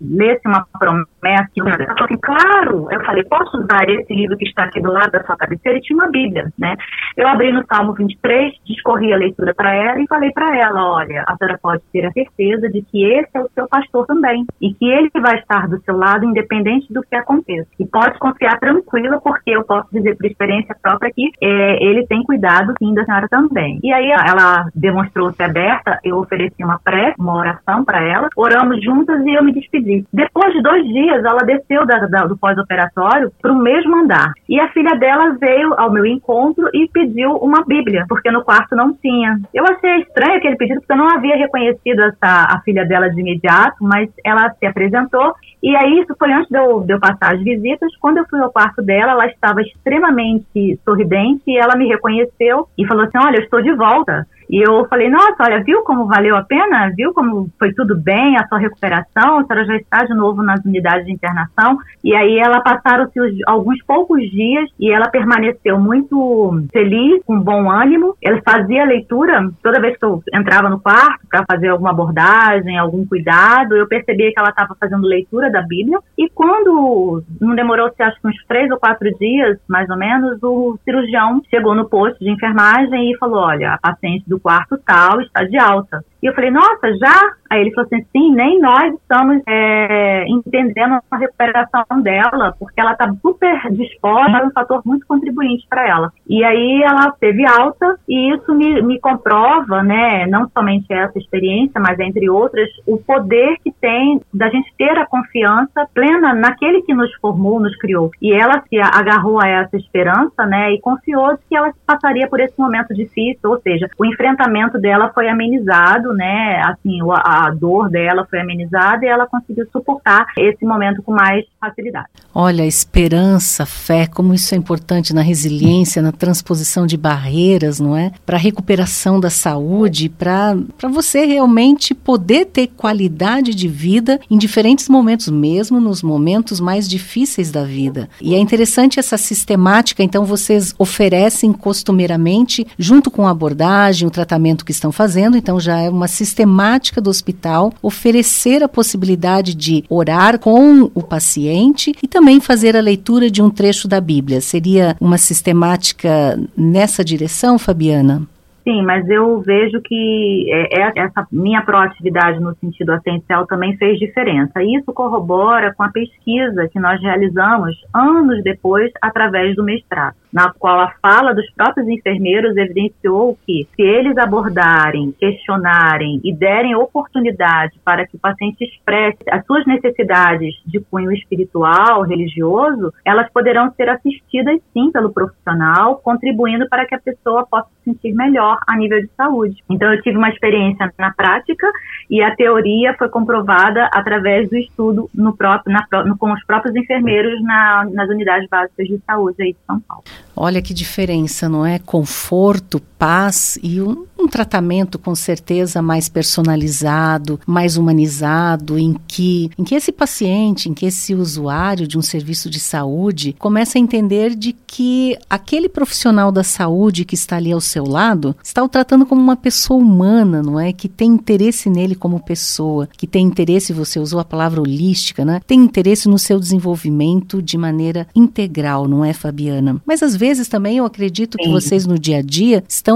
lesse 0.00 0.42
uma 0.46 0.66
promessa? 0.78 1.48
Ela 1.56 1.86
falou 1.86 2.04
assim, 2.04 2.18
claro. 2.20 2.88
Eu 2.90 3.04
falei, 3.04 3.24
posso 3.24 3.58
usar 3.58 3.88
esse 3.88 4.12
livro 4.12 4.36
que 4.36 4.46
está 4.46 4.64
aqui 4.64 4.80
do 4.80 4.92
lado 4.92 5.12
da 5.12 5.22
sua 5.24 5.36
cabeceira? 5.36 5.78
E 5.78 5.82
tinha 5.82 5.96
uma 5.96 6.10
Bíblia, 6.10 6.52
né? 6.58 6.74
Eu 7.16 7.28
abri 7.28 7.52
no 7.52 7.64
Salmo 7.66 7.92
23, 7.92 8.54
discorri 8.64 9.12
a 9.12 9.16
leitura 9.16 9.54
para 9.54 9.74
ela 9.74 10.00
e 10.00 10.06
falei 10.08 10.32
para 10.32 10.56
ela, 10.56 10.92
olha, 10.94 11.24
a 11.26 11.36
senhora 11.36 11.58
pode 11.62 11.82
ter 11.92 12.06
a 12.06 12.12
certeza 12.12 12.68
de 12.68 12.82
que 12.82 13.04
esse 13.04 13.30
é 13.34 13.40
o 13.40 13.50
seu 13.54 13.68
pastor 13.68 14.06
também 14.06 14.44
e 14.60 14.74
que 14.74 14.86
ele 14.86 15.10
vai 15.20 15.28
vai 15.28 15.38
estar 15.38 15.68
do 15.68 15.80
seu 15.82 15.96
lado, 15.96 16.24
independente 16.24 16.92
do 16.92 17.02
que 17.02 17.14
aconteça. 17.14 17.68
E 17.78 17.86
pode 17.86 18.18
confiar 18.18 18.58
tranquila, 18.58 19.20
porque 19.20 19.50
eu 19.50 19.64
posso 19.64 19.88
dizer 19.92 20.16
por 20.16 20.26
experiência 20.26 20.74
própria 20.80 21.12
que 21.14 21.30
é, 21.42 21.84
ele 21.84 22.06
tem 22.06 22.22
cuidado, 22.22 22.72
sim, 22.78 22.94
da 22.94 23.04
senhora 23.04 23.28
também. 23.28 23.78
E 23.82 23.92
aí 23.92 24.10
ela 24.10 24.68
demonstrou-se 24.74 25.42
aberta, 25.42 25.98
eu 26.02 26.16
ofereci 26.16 26.64
uma 26.64 26.78
prece, 26.78 27.14
uma 27.18 27.36
oração 27.36 27.84
para 27.84 28.02
ela, 28.02 28.28
oramos 28.36 28.82
juntas 28.82 29.20
e 29.24 29.34
eu 29.34 29.44
me 29.48 29.60
despedi. 29.60 30.04
Depois 30.12 30.52
de 30.52 30.62
dois 30.62 30.86
dias, 30.86 31.24
ela 31.24 31.40
desceu 31.44 31.86
da, 31.86 31.98
da, 32.06 32.26
do 32.26 32.36
pós-operatório 32.36 33.32
para 33.40 33.52
o 33.52 33.58
mesmo 33.58 33.96
andar. 33.96 34.32
E 34.48 34.60
a 34.60 34.68
filha 34.68 34.96
dela 34.96 35.36
veio 35.40 35.74
ao 35.74 35.90
meu 35.90 36.06
encontro 36.06 36.68
e 36.72 36.88
pediu 36.88 37.32
uma 37.36 37.64
Bíblia, 37.64 38.04
porque 38.08 38.30
no 38.30 38.44
quarto 38.44 38.76
não 38.76 38.94
tinha. 38.94 39.38
Eu 39.52 39.64
achei 39.64 40.02
estranho 40.02 40.36
aquele 40.36 40.56
pedido, 40.56 40.80
porque 40.80 40.92
eu 40.92 40.96
não 40.96 41.08
havia 41.08 41.36
reconhecido 41.36 42.00
essa, 42.00 42.46
a 42.50 42.60
filha 42.64 42.84
dela 42.84 43.08
de 43.08 43.20
imediato, 43.20 43.76
mas 43.80 44.08
ela 44.24 44.50
se 44.50 44.66
apresentou 44.66 45.34
e 45.62 45.74
aí, 45.74 46.00
isso 46.00 46.14
foi 46.16 46.32
antes 46.32 46.48
de 46.48 46.56
eu, 46.56 46.80
de 46.80 46.92
eu 46.92 47.00
passar 47.00 47.34
as 47.34 47.42
visitas. 47.42 47.94
Quando 48.00 48.18
eu 48.18 48.26
fui 48.28 48.40
ao 48.40 48.52
quarto 48.52 48.80
dela, 48.80 49.12
ela 49.12 49.26
estava 49.26 49.60
extremamente 49.60 50.78
sorridente 50.84 51.42
e 51.48 51.58
ela 51.58 51.76
me 51.76 51.88
reconheceu 51.88 52.68
e 52.76 52.86
falou 52.86 53.04
assim: 53.04 53.18
Olha, 53.18 53.36
eu 53.36 53.42
estou 53.42 53.60
de 53.60 53.72
volta. 53.74 54.26
E 54.50 54.66
eu 54.66 54.86
falei, 54.88 55.10
nossa, 55.10 55.36
olha, 55.40 55.62
viu 55.62 55.82
como 55.82 56.06
valeu 56.06 56.36
a 56.36 56.42
pena? 56.42 56.90
Viu 56.96 57.12
como 57.12 57.50
foi 57.58 57.72
tudo 57.74 57.96
bem, 57.96 58.36
a 58.36 58.46
sua 58.48 58.58
recuperação? 58.58 59.38
A 59.38 59.44
senhora 59.44 59.66
já 59.66 59.76
está 59.76 60.04
de 60.04 60.14
novo 60.14 60.42
nas 60.42 60.64
unidades 60.64 61.06
de 61.06 61.12
internação. 61.12 61.78
E 62.02 62.14
aí 62.14 62.38
ela 62.38 62.60
passaram-se 62.60 63.18
alguns 63.46 63.82
poucos 63.84 64.20
dias 64.30 64.70
e 64.78 64.90
ela 64.90 65.08
permaneceu 65.08 65.78
muito 65.78 66.64
feliz, 66.72 67.22
com 67.26 67.38
bom 67.40 67.70
ânimo. 67.70 68.16
Ela 68.22 68.40
fazia 68.42 68.84
leitura 68.84 69.50
toda 69.62 69.80
vez 69.80 69.96
que 69.98 70.04
eu 70.04 70.22
entrava 70.32 70.70
no 70.70 70.80
quarto 70.80 71.26
para 71.28 71.44
fazer 71.50 71.68
alguma 71.68 71.90
abordagem, 71.90 72.78
algum 72.78 73.06
cuidado, 73.06 73.76
eu 73.76 73.86
percebia 73.86 74.32
que 74.32 74.38
ela 74.38 74.50
estava 74.50 74.74
fazendo 74.78 75.06
leitura 75.06 75.50
da 75.50 75.62
Bíblia. 75.62 75.98
E 76.16 76.28
quando 76.30 77.22
não 77.40 77.54
demorou, 77.54 77.90
acho 77.98 78.20
que 78.20 78.28
uns 78.28 78.44
três 78.46 78.70
ou 78.70 78.78
quatro 78.78 79.08
dias, 79.18 79.58
mais 79.68 79.88
ou 79.90 79.96
menos, 79.96 80.42
o 80.42 80.78
cirurgião 80.84 81.42
chegou 81.50 81.74
no 81.74 81.88
posto 81.88 82.18
de 82.18 82.30
enfermagem 82.30 83.12
e 83.12 83.16
falou: 83.18 83.40
Olha, 83.40 83.74
a 83.74 83.78
paciente 83.78 84.24
do 84.26 84.37
quarto 84.38 84.78
tal 84.78 85.20
está 85.20 85.42
de 85.44 85.58
alta. 85.58 86.04
E 86.22 86.26
eu 86.26 86.34
falei, 86.34 86.50
nossa, 86.50 86.92
já? 86.98 87.32
Aí 87.50 87.60
ele 87.62 87.72
falou 87.72 87.88
assim, 87.90 88.04
sim, 88.12 88.34
nem 88.34 88.60
nós 88.60 88.92
estamos 88.94 89.42
é, 89.46 90.24
entendendo 90.28 90.98
a 91.10 91.16
recuperação 91.16 92.02
dela, 92.02 92.54
porque 92.58 92.80
ela 92.80 92.92
está 92.92 93.10
super 93.22 93.70
disposta, 93.72 94.38
é 94.38 94.44
um 94.44 94.50
fator 94.50 94.82
muito 94.84 95.06
contribuinte 95.06 95.66
para 95.68 95.88
ela. 95.88 96.12
E 96.28 96.44
aí 96.44 96.82
ela 96.82 97.10
teve 97.12 97.46
alta, 97.46 97.96
e 98.06 98.34
isso 98.34 98.54
me, 98.54 98.82
me 98.82 99.00
comprova, 99.00 99.82
né, 99.82 100.26
não 100.26 100.48
somente 100.50 100.92
essa 100.92 101.18
experiência, 101.18 101.80
mas 101.80 101.98
entre 102.00 102.28
outras, 102.28 102.68
o 102.86 102.98
poder 102.98 103.56
que 103.64 103.72
tem 103.72 104.20
da 104.34 104.50
gente 104.50 104.70
ter 104.76 104.98
a 104.98 105.06
confiança 105.06 105.88
plena 105.94 106.34
naquele 106.34 106.82
que 106.82 106.92
nos 106.92 107.12
formou, 107.14 107.60
nos 107.60 107.76
criou. 107.76 108.10
E 108.20 108.32
ela 108.32 108.62
se 108.68 108.78
agarrou 108.78 109.42
a 109.42 109.48
essa 109.48 109.76
esperança, 109.76 110.44
né, 110.44 110.72
e 110.72 110.80
confiou 110.80 111.34
de 111.34 111.42
que 111.48 111.56
ela 111.56 111.72
passaria 111.86 112.28
por 112.28 112.40
esse 112.40 112.58
momento 112.58 112.92
difícil, 112.92 113.50
ou 113.50 113.58
seja, 113.60 113.88
o 113.98 114.04
enfrentamento 114.04 114.78
dela 114.78 115.10
foi 115.14 115.28
amenizado 115.28 116.07
né? 116.12 116.62
Assim, 116.64 116.98
a, 117.10 117.46
a 117.46 117.50
dor 117.50 117.88
dela 117.90 118.26
foi 118.28 118.40
amenizada 118.40 119.04
e 119.04 119.08
ela 119.08 119.26
conseguiu 119.26 119.66
suportar 119.72 120.26
esse 120.36 120.64
momento 120.64 121.02
com 121.02 121.12
mais 121.12 121.44
facilidade. 121.60 122.08
Olha, 122.34 122.64
esperança, 122.64 123.66
fé, 123.66 124.06
como 124.06 124.34
isso 124.34 124.54
é 124.54 124.58
importante 124.58 125.14
na 125.14 125.22
resiliência, 125.22 126.02
na 126.02 126.12
transposição 126.12 126.86
de 126.86 126.96
barreiras, 126.96 127.80
não 127.80 127.96
é? 127.96 128.12
Para 128.24 128.36
a 128.36 128.40
recuperação 128.40 129.18
da 129.18 129.30
saúde, 129.30 130.08
para 130.08 130.54
você 130.90 131.24
realmente 131.24 131.94
poder 131.94 132.46
ter 132.46 132.68
qualidade 132.68 133.54
de 133.54 133.68
vida 133.68 134.20
em 134.30 134.38
diferentes 134.38 134.88
momentos, 134.88 135.28
mesmo 135.28 135.80
nos 135.80 136.02
momentos 136.02 136.60
mais 136.60 136.88
difíceis 136.88 137.50
da 137.50 137.64
vida. 137.64 138.08
E 138.20 138.34
é 138.34 138.38
interessante 138.38 138.98
essa 138.98 139.16
sistemática, 139.16 140.02
então 140.02 140.24
vocês 140.24 140.74
oferecem 140.78 141.52
costumeiramente, 141.52 142.66
junto 142.78 143.10
com 143.10 143.26
a 143.26 143.30
abordagem, 143.30 144.06
o 144.06 144.10
tratamento 144.10 144.64
que 144.64 144.72
estão 144.72 144.92
fazendo, 144.92 145.36
então 145.36 145.58
já 145.58 145.80
é 145.80 145.90
uma 145.98 146.08
sistemática 146.08 147.00
do 147.00 147.10
hospital 147.10 147.74
oferecer 147.82 148.62
a 148.62 148.68
possibilidade 148.68 149.54
de 149.54 149.84
orar 149.88 150.38
com 150.38 150.90
o 150.94 151.02
paciente 151.02 151.94
e 152.02 152.08
também 152.08 152.40
fazer 152.40 152.76
a 152.76 152.80
leitura 152.80 153.30
de 153.30 153.42
um 153.42 153.50
trecho 153.50 153.86
da 153.86 154.00
Bíblia. 154.00 154.40
Seria 154.40 154.96
uma 155.00 155.18
sistemática 155.18 156.40
nessa 156.56 157.04
direção, 157.04 157.58
Fabiana? 157.58 158.26
Sim, 158.68 158.82
mas 158.82 159.08
eu 159.08 159.40
vejo 159.40 159.80
que 159.80 160.46
é, 160.50 160.82
é, 160.82 160.92
essa 160.96 161.26
minha 161.32 161.62
proatividade 161.62 162.38
no 162.38 162.54
sentido 162.56 162.90
assistencial 162.92 163.46
também 163.46 163.74
fez 163.78 163.98
diferença. 163.98 164.62
Isso 164.62 164.92
corrobora 164.92 165.72
com 165.74 165.82
a 165.82 165.88
pesquisa 165.88 166.68
que 166.68 166.78
nós 166.78 167.00
realizamos 167.00 167.74
anos 167.94 168.44
depois 168.44 168.92
através 169.00 169.56
do 169.56 169.64
mestrado 169.64 170.16
na 170.32 170.52
qual 170.52 170.80
a 170.80 170.92
fala 171.00 171.34
dos 171.34 171.50
próprios 171.52 171.88
enfermeiros 171.88 172.56
evidenciou 172.56 173.36
que, 173.46 173.66
se 173.74 173.82
eles 173.82 174.16
abordarem, 174.18 175.12
questionarem 175.12 176.20
e 176.22 176.34
derem 176.34 176.74
oportunidade 176.74 177.78
para 177.84 178.06
que 178.06 178.16
o 178.16 178.20
paciente 178.20 178.64
expresse 178.64 179.18
as 179.30 179.44
suas 179.46 179.66
necessidades 179.66 180.54
de 180.66 180.80
cunho 180.80 181.12
espiritual, 181.12 182.02
religioso, 182.02 182.92
elas 183.04 183.30
poderão 183.32 183.72
ser 183.72 183.88
assistidas 183.88 184.60
sim 184.72 184.90
pelo 184.92 185.12
profissional, 185.12 185.96
contribuindo 185.96 186.68
para 186.68 186.86
que 186.86 186.94
a 186.94 187.00
pessoa 187.00 187.46
possa 187.46 187.68
se 187.78 187.90
sentir 187.90 188.12
melhor 188.12 188.57
a 188.66 188.76
nível 188.76 189.00
de 189.00 189.10
saúde. 189.16 189.62
Então, 189.68 189.92
eu 189.92 190.02
tive 190.02 190.16
uma 190.16 190.28
experiência 190.28 190.92
na 190.98 191.12
prática 191.12 191.70
e 192.10 192.22
a 192.22 192.34
teoria 192.34 192.94
foi 192.94 193.08
comprovada 193.08 193.88
através 193.92 194.48
do 194.48 194.56
estudo 194.56 195.10
no 195.14 195.36
próprio, 195.36 195.72
na, 195.72 196.04
no, 196.04 196.16
com 196.16 196.32
os 196.32 196.44
próprios 196.44 196.74
enfermeiros 196.74 197.42
na, 197.42 197.84
nas 197.92 198.08
unidades 198.08 198.48
básicas 198.48 198.86
de 198.86 199.00
saúde 199.06 199.42
aí 199.42 199.52
de 199.52 199.58
São 199.66 199.80
Paulo. 199.80 200.04
Olha 200.36 200.62
que 200.62 200.72
diferença, 200.72 201.48
não 201.48 201.66
é? 201.66 201.78
Conforto, 201.78 202.80
paz 202.98 203.58
e 203.62 203.80
um, 203.80 204.04
um, 204.18 204.26
tratamento 204.26 204.98
com 204.98 205.14
certeza 205.14 205.80
mais 205.80 206.08
personalizado, 206.08 207.40
mais 207.46 207.76
humanizado, 207.76 208.78
em 208.78 208.96
que, 209.06 209.50
em 209.56 209.64
que 209.64 209.74
esse 209.74 209.92
paciente, 209.92 210.68
em 210.68 210.74
que 210.74 210.86
esse 210.86 211.14
usuário 211.14 211.86
de 211.86 211.96
um 211.96 212.02
serviço 212.02 212.50
de 212.50 212.58
saúde 212.58 213.36
começa 213.38 213.78
a 213.78 213.80
entender 213.80 214.34
de 214.34 214.54
que 214.66 215.16
aquele 215.30 215.68
profissional 215.68 216.32
da 216.32 216.42
saúde 216.42 217.04
que 217.04 217.14
está 217.14 217.36
ali 217.36 217.52
ao 217.52 217.60
seu 217.60 217.84
lado 217.84 218.34
está 218.42 218.62
o 218.62 218.68
tratando 218.68 219.06
como 219.06 219.20
uma 219.20 219.36
pessoa 219.36 219.80
humana, 219.80 220.42
não 220.42 220.58
é? 220.58 220.72
Que 220.72 220.88
tem 220.88 221.10
interesse 221.10 221.70
nele 221.70 221.94
como 221.94 222.20
pessoa, 222.20 222.88
que 222.96 223.06
tem 223.06 223.24
interesse, 223.24 223.72
você 223.72 224.00
usou 224.00 224.18
a 224.18 224.24
palavra 224.24 224.60
holística, 224.60 225.24
né? 225.24 225.40
Tem 225.46 225.60
interesse 225.60 226.08
no 226.08 226.18
seu 226.18 226.40
desenvolvimento 226.40 227.40
de 227.40 227.56
maneira 227.56 228.06
integral, 228.14 228.88
não 228.88 229.04
é, 229.04 229.12
Fabiana? 229.12 229.80
Mas 229.86 230.02
às 230.02 230.16
vezes 230.16 230.48
também 230.48 230.78
eu 230.78 230.84
acredito 230.84 231.38
que 231.38 231.48
vocês 231.48 231.86
no 231.86 231.98
dia 231.98 232.18
a 232.18 232.22
dia 232.22 232.64
estão 232.68 232.87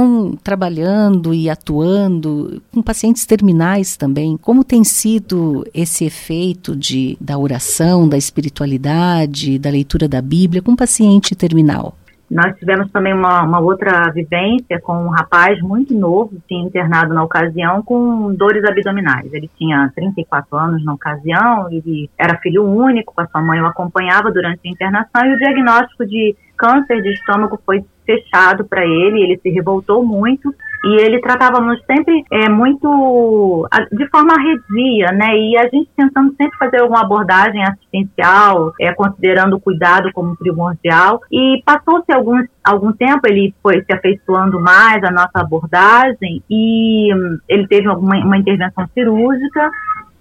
trabalhando 0.42 1.34
e 1.34 1.50
atuando 1.50 2.62
com 2.72 2.82
pacientes 2.82 3.26
terminais 3.26 3.96
também. 3.96 4.36
Como 4.36 4.64
tem 4.64 4.84
sido 4.84 5.66
esse 5.74 6.04
efeito 6.04 6.76
de, 6.76 7.16
da 7.20 7.38
oração, 7.38 8.08
da 8.08 8.16
espiritualidade, 8.16 9.58
da 9.58 9.70
leitura 9.70 10.08
da 10.08 10.22
Bíblia 10.22 10.62
com 10.62 10.74
paciente 10.76 11.34
terminal? 11.34 11.94
Nós 12.32 12.56
tivemos 12.58 12.90
também 12.90 13.12
uma, 13.12 13.42
uma, 13.42 13.60
outra 13.60 14.10
vivência 14.10 14.80
com 14.80 15.04
um 15.04 15.10
rapaz 15.10 15.60
muito 15.60 15.92
novo, 15.92 16.32
sim, 16.48 16.62
internado 16.62 17.12
na 17.12 17.22
ocasião, 17.22 17.82
com 17.82 18.32
dores 18.34 18.64
abdominais. 18.64 19.30
Ele 19.34 19.50
tinha 19.58 19.92
34 19.94 20.56
anos 20.56 20.82
na 20.82 20.94
ocasião, 20.94 21.70
ele 21.70 22.08
era 22.18 22.38
filho 22.38 22.64
único, 22.64 23.12
a 23.18 23.26
sua 23.26 23.42
mãe 23.42 23.60
o 23.60 23.66
acompanhava 23.66 24.32
durante 24.32 24.66
a 24.66 24.70
internação, 24.70 25.26
e 25.26 25.34
o 25.34 25.38
diagnóstico 25.38 26.06
de 26.06 26.34
câncer 26.62 27.02
de 27.02 27.12
estômago 27.12 27.58
foi 27.66 27.84
fechado 28.06 28.64
para 28.64 28.84
ele, 28.84 29.20
ele 29.20 29.40
se 29.42 29.50
revoltou 29.50 30.04
muito 30.04 30.54
e 30.84 31.00
ele 31.00 31.20
tratava-nos 31.20 31.80
sempre 31.84 32.24
é, 32.32 32.48
muito 32.48 33.68
de 33.92 34.08
forma 34.08 34.34
arredia, 34.34 35.12
né? 35.12 35.36
E 35.36 35.56
a 35.56 35.68
gente 35.68 35.88
tentando 35.96 36.34
sempre 36.36 36.56
fazer 36.58 36.80
alguma 36.80 37.02
abordagem 37.02 37.62
assistencial, 37.62 38.72
é, 38.80 38.92
considerando 38.92 39.56
o 39.56 39.60
cuidado 39.60 40.10
como 40.12 40.36
primordial. 40.36 41.20
E 41.30 41.62
passou-se 41.64 42.12
algum, 42.12 42.44
algum 42.64 42.92
tempo, 42.92 43.20
ele 43.26 43.54
foi 43.62 43.82
se 43.84 43.92
afeiçoando 43.92 44.60
mais 44.60 45.02
à 45.04 45.10
nossa 45.12 45.38
abordagem 45.40 46.42
e 46.50 47.14
hum, 47.14 47.38
ele 47.48 47.68
teve 47.68 47.86
alguma, 47.86 48.16
uma 48.16 48.38
intervenção 48.38 48.88
cirúrgica 48.92 49.70